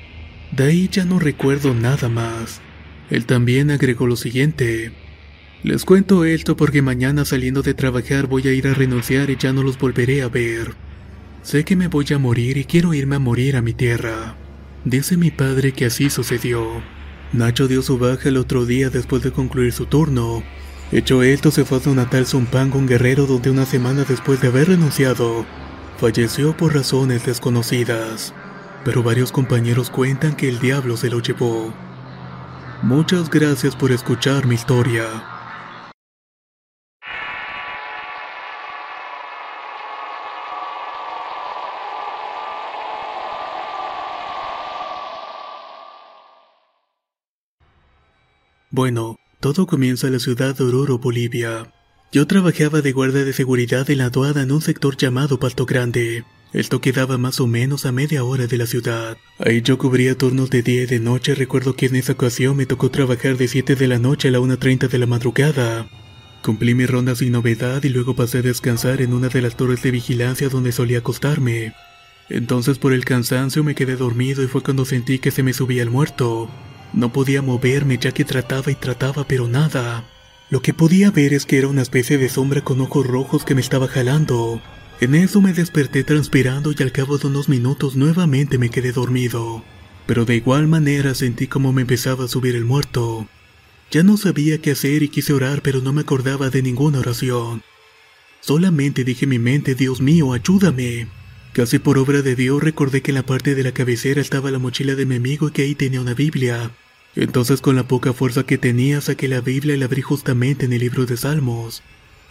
De 0.51 0.65
ahí 0.65 0.89
ya 0.91 1.05
no 1.05 1.19
recuerdo 1.19 1.73
nada 1.73 2.10
más. 2.10 2.62
Él 3.10 3.25
también 3.25 3.71
agregó 3.71 4.08
lo 4.08 4.15
siguiente. 4.15 4.91
Les 5.63 5.84
cuento 5.84 6.25
esto 6.25 6.55
porque 6.55 6.81
mañana 6.81 7.25
saliendo 7.25 7.62
de 7.62 7.73
trabajar 7.73 8.27
voy 8.27 8.47
a 8.47 8.53
ir 8.53 8.67
a 8.67 8.73
renunciar 8.73 9.29
y 9.29 9.38
ya 9.38 9.51
no 9.53 9.63
los 9.63 9.77
volveré 9.77 10.21
a 10.21 10.29
ver. 10.29 10.73
Sé 11.41 11.63
que 11.63 11.75
me 11.75 11.88
voy 11.88 12.05
a 12.13 12.19
morir 12.19 12.58
y 12.58 12.65
quiero 12.65 12.93
irme 12.93 13.15
a 13.15 13.19
morir 13.19 13.55
a 13.55 13.62
mi 13.62 13.73
tierra. 13.73 14.36
Dice 14.86 15.17
mi 15.17 15.32
padre 15.32 15.71
que 15.71 15.88
así 15.88 16.12
sucedió. 16.12 16.63
Nacho 17.34 17.67
dio 17.67 17.82
su 17.82 17.98
baja 17.98 18.30
el 18.30 18.38
otro 18.38 18.67
día 18.67 18.91
después 18.91 19.24
de 19.24 19.32
concluir 19.32 19.74
su 19.74 19.88
turno. 19.88 20.43
Hecho 20.91 21.24
esto, 21.24 21.50
se 21.50 21.65
fue 21.65 21.80
a 21.80 21.82
su 21.82 21.95
natal 21.95 22.28
Zumpango, 22.28 22.78
un 22.78 22.86
guerrero 22.86 23.26
donde 23.26 23.50
una 23.50 23.65
semana 23.65 24.06
después 24.08 24.41
de 24.41 24.50
haber 24.50 24.67
renunciado, 24.67 25.43
falleció 25.98 26.56
por 26.56 26.76
razones 26.76 27.26
desconocidas. 27.26 28.36
Pero 28.84 29.02
varios 29.02 29.32
compañeros 29.32 29.89
cuentan 29.89 30.36
que 30.36 30.48
el 30.48 30.60
diablo 30.60 30.98
se 30.98 31.10
lo 31.10 31.19
llevó. 31.19 31.74
Muchas 32.84 33.32
gracias 33.32 33.76
por 33.76 33.91
escuchar 33.91 34.45
mi 34.45 34.54
historia. 34.54 35.35
Bueno, 48.75 49.17
todo 49.39 49.67
comienza 49.67 50.07
en 50.07 50.11
la 50.11 50.19
ciudad 50.19 50.53
de 50.53 50.65
Oruro, 50.65 50.99
Bolivia. 50.99 51.71
Yo 52.11 52.27
trabajaba 52.27 52.81
de 52.81 52.91
guardia 52.91 53.23
de 53.23 53.31
seguridad 53.31 53.89
en 53.89 53.99
la 53.99 54.07
aduana 54.07 54.41
en 54.41 54.51
un 54.51 54.61
sector 54.61 54.97
llamado 54.97 55.39
Pasto 55.39 55.65
Grande. 55.65 56.25
Esto 56.51 56.81
quedaba 56.81 57.17
más 57.17 57.39
o 57.39 57.47
menos 57.47 57.85
a 57.85 57.93
media 57.93 58.25
hora 58.25 58.47
de 58.47 58.57
la 58.57 58.65
ciudad. 58.65 59.15
Ahí 59.39 59.61
yo 59.61 59.77
cubría 59.77 60.17
turnos 60.17 60.49
de 60.49 60.61
día 60.61 60.81
y 60.81 60.88
de 60.88 60.99
noche. 60.99 61.35
Recuerdo 61.35 61.77
que 61.77 61.85
en 61.85 61.95
esa 61.95 62.11
ocasión 62.11 62.57
me 62.57 62.65
tocó 62.65 62.91
trabajar 62.91 63.38
de 63.38 63.47
7 63.47 63.77
de 63.77 63.88
la 63.88 63.97
noche 63.97 64.27
a 64.27 64.31
la 64.31 64.39
1.30 64.39 64.89
de 64.89 64.97
la 64.97 65.07
madrugada. 65.07 65.88
Cumplí 66.43 66.75
mi 66.75 66.85
ronda 66.85 67.15
sin 67.15 67.31
novedad 67.31 67.81
y 67.81 67.88
luego 67.88 68.17
pasé 68.17 68.39
a 68.39 68.41
descansar 68.41 69.01
en 69.01 69.13
una 69.13 69.29
de 69.29 69.41
las 69.41 69.55
torres 69.55 69.83
de 69.83 69.91
vigilancia 69.91 70.49
donde 70.49 70.73
solía 70.73 70.97
acostarme. 70.97 71.73
Entonces 72.27 72.77
por 72.77 72.91
el 72.91 73.05
cansancio 73.05 73.63
me 73.63 73.73
quedé 73.73 73.95
dormido 73.95 74.43
y 74.43 74.47
fue 74.47 74.61
cuando 74.63 74.83
sentí 74.83 75.19
que 75.19 75.31
se 75.31 75.43
me 75.43 75.53
subía 75.53 75.81
el 75.81 75.91
muerto. 75.91 76.49
No 76.95 77.12
podía 77.12 77.41
moverme 77.41 77.97
ya 77.97 78.13
que 78.13 78.23
trataba 78.23 78.71
y 78.71 78.75
trataba 78.75 79.27
pero 79.27 79.49
nada. 79.49 80.05
Lo 80.49 80.62
que 80.62 80.73
podía 80.73 81.12
ver 81.12 81.34
es 81.34 81.45
que 81.45 81.58
era 81.58 81.67
una 81.67 81.81
especie 81.81 82.17
de 82.17 82.29
sombra 82.29 82.63
con 82.63 82.79
ojos 82.79 83.05
rojos 83.05 83.43
que 83.43 83.53
me 83.53 83.60
estaba 83.60 83.89
jalando. 83.89 84.62
En 85.01 85.13
eso 85.13 85.41
me 85.41 85.51
desperté 85.51 86.05
transpirando 86.05 86.71
y 86.71 86.81
al 86.81 86.93
cabo 86.93 87.17
de 87.17 87.27
unos 87.27 87.49
minutos 87.49 87.97
nuevamente 87.97 88.58
me 88.58 88.69
quedé 88.69 88.93
dormido. 88.93 89.62
Pero 90.08 90.23
de 90.23 90.38
igual 90.38 90.69
manera 90.69 91.13
sentí 91.15 91.47
como 91.47 91.73
me 91.73 91.81
empezaba 91.81 92.25
a 92.25 92.29
subir 92.29 92.55
el 92.55 92.63
muerto. 92.63 93.27
Ya 93.91 94.03
no 94.03 94.15
sabía 94.15 94.60
qué 94.60 94.71
hacer 94.71 95.03
y 95.03 95.10
quise 95.10 95.34
orar 95.34 95.62
pero 95.62 95.81
no 95.81 95.91
me 95.91 96.01
acordaba 96.01 96.49
de 96.49 96.62
ninguna 96.62 96.99
oración. 96.99 97.62
Solamente 98.39 99.03
dije 99.03 99.25
en 99.25 99.31
mi 99.31 99.39
mente, 99.39 99.75
Dios 99.75 99.99
mío, 99.99 100.31
ayúdame. 100.31 101.10
Casi 101.51 101.77
por 101.77 101.97
obra 101.97 102.21
de 102.21 102.38
Dios 102.38 102.63
recordé 102.63 103.01
que 103.01 103.12
en 103.12 103.15
la 103.15 103.25
parte 103.25 103.53
de 103.53 103.63
la 103.63 103.73
cabecera 103.73 104.21
estaba 104.21 104.49
la 104.49 104.60
mochila 104.60 104.95
de 104.95 105.05
mi 105.05 105.15
amigo 105.15 105.49
y 105.49 105.51
que 105.51 105.63
ahí 105.63 105.75
tenía 105.75 105.99
una 105.99 106.13
Biblia. 106.13 106.71
Entonces 107.15 107.62
con 107.62 107.75
la 107.75 107.88
poca 107.88 108.13
fuerza 108.13 108.43
que 108.43 108.58
tenía 108.58 108.99
saqué 109.01 109.28
la 109.28 109.41
Biblia 109.41 109.75
y 109.75 109.80
la 109.80 109.86
abrí 109.86 110.01
justamente 110.01 110.65
en 110.65 110.73
el 110.73 110.80
libro 110.80 111.06
de 111.06 111.17
Salmos. 111.17 111.82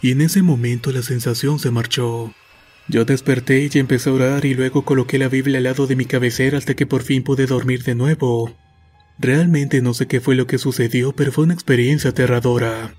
Y 0.01 0.11
en 0.11 0.21
ese 0.21 0.43
momento 0.43 0.91
la 0.91 1.01
sensación 1.01 1.59
se 1.59 1.71
marchó. 1.71 2.33
Yo 2.87 3.03
desperté 3.03 3.67
y 3.71 3.79
empecé 3.79 4.09
a 4.11 4.13
orar 4.13 4.45
y 4.45 4.53
luego 4.53 4.85
coloqué 4.85 5.17
la 5.17 5.27
Biblia 5.27 5.57
al 5.57 5.63
lado 5.63 5.87
de 5.87 5.95
mi 5.95 6.05
cabecera 6.05 6.59
hasta 6.59 6.75
que 6.75 6.85
por 6.85 7.01
fin 7.01 7.23
pude 7.23 7.47
dormir 7.47 7.83
de 7.83 7.95
nuevo. 7.95 8.55
Realmente 9.17 9.81
no 9.81 9.93
sé 9.93 10.07
qué 10.07 10.21
fue 10.21 10.35
lo 10.35 10.45
que 10.45 10.59
sucedió, 10.59 11.13
pero 11.13 11.31
fue 11.31 11.45
una 11.45 11.53
experiencia 11.55 12.11
aterradora. 12.11 12.93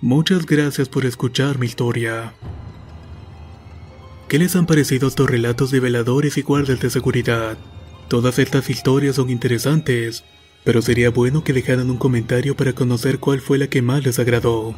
Muchas 0.00 0.46
gracias 0.46 0.88
por 0.88 1.06
escuchar 1.06 1.58
mi 1.58 1.66
historia. 1.66 2.34
¿Qué 4.28 4.38
les 4.38 4.54
han 4.54 4.66
parecido 4.66 5.08
estos 5.08 5.28
relatos 5.28 5.70
de 5.70 5.80
veladores 5.80 6.36
y 6.36 6.42
guardias 6.42 6.80
de 6.80 6.90
seguridad? 6.90 7.58
Todas 8.08 8.38
estas 8.38 8.70
historias 8.70 9.16
son 9.16 9.30
interesantes, 9.30 10.24
pero 10.66 10.82
sería 10.82 11.10
bueno 11.10 11.44
que 11.44 11.52
dejaran 11.52 11.90
un 11.90 11.96
comentario 11.96 12.56
para 12.56 12.72
conocer 12.72 13.20
cuál 13.20 13.40
fue 13.40 13.56
la 13.56 13.68
que 13.68 13.82
más 13.82 14.04
les 14.04 14.18
agradó. 14.18 14.74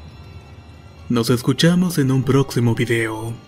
Nos 1.08 1.30
escuchamos 1.30 1.96
en 1.96 2.10
un 2.10 2.24
próximo 2.24 2.74
video. 2.74 3.47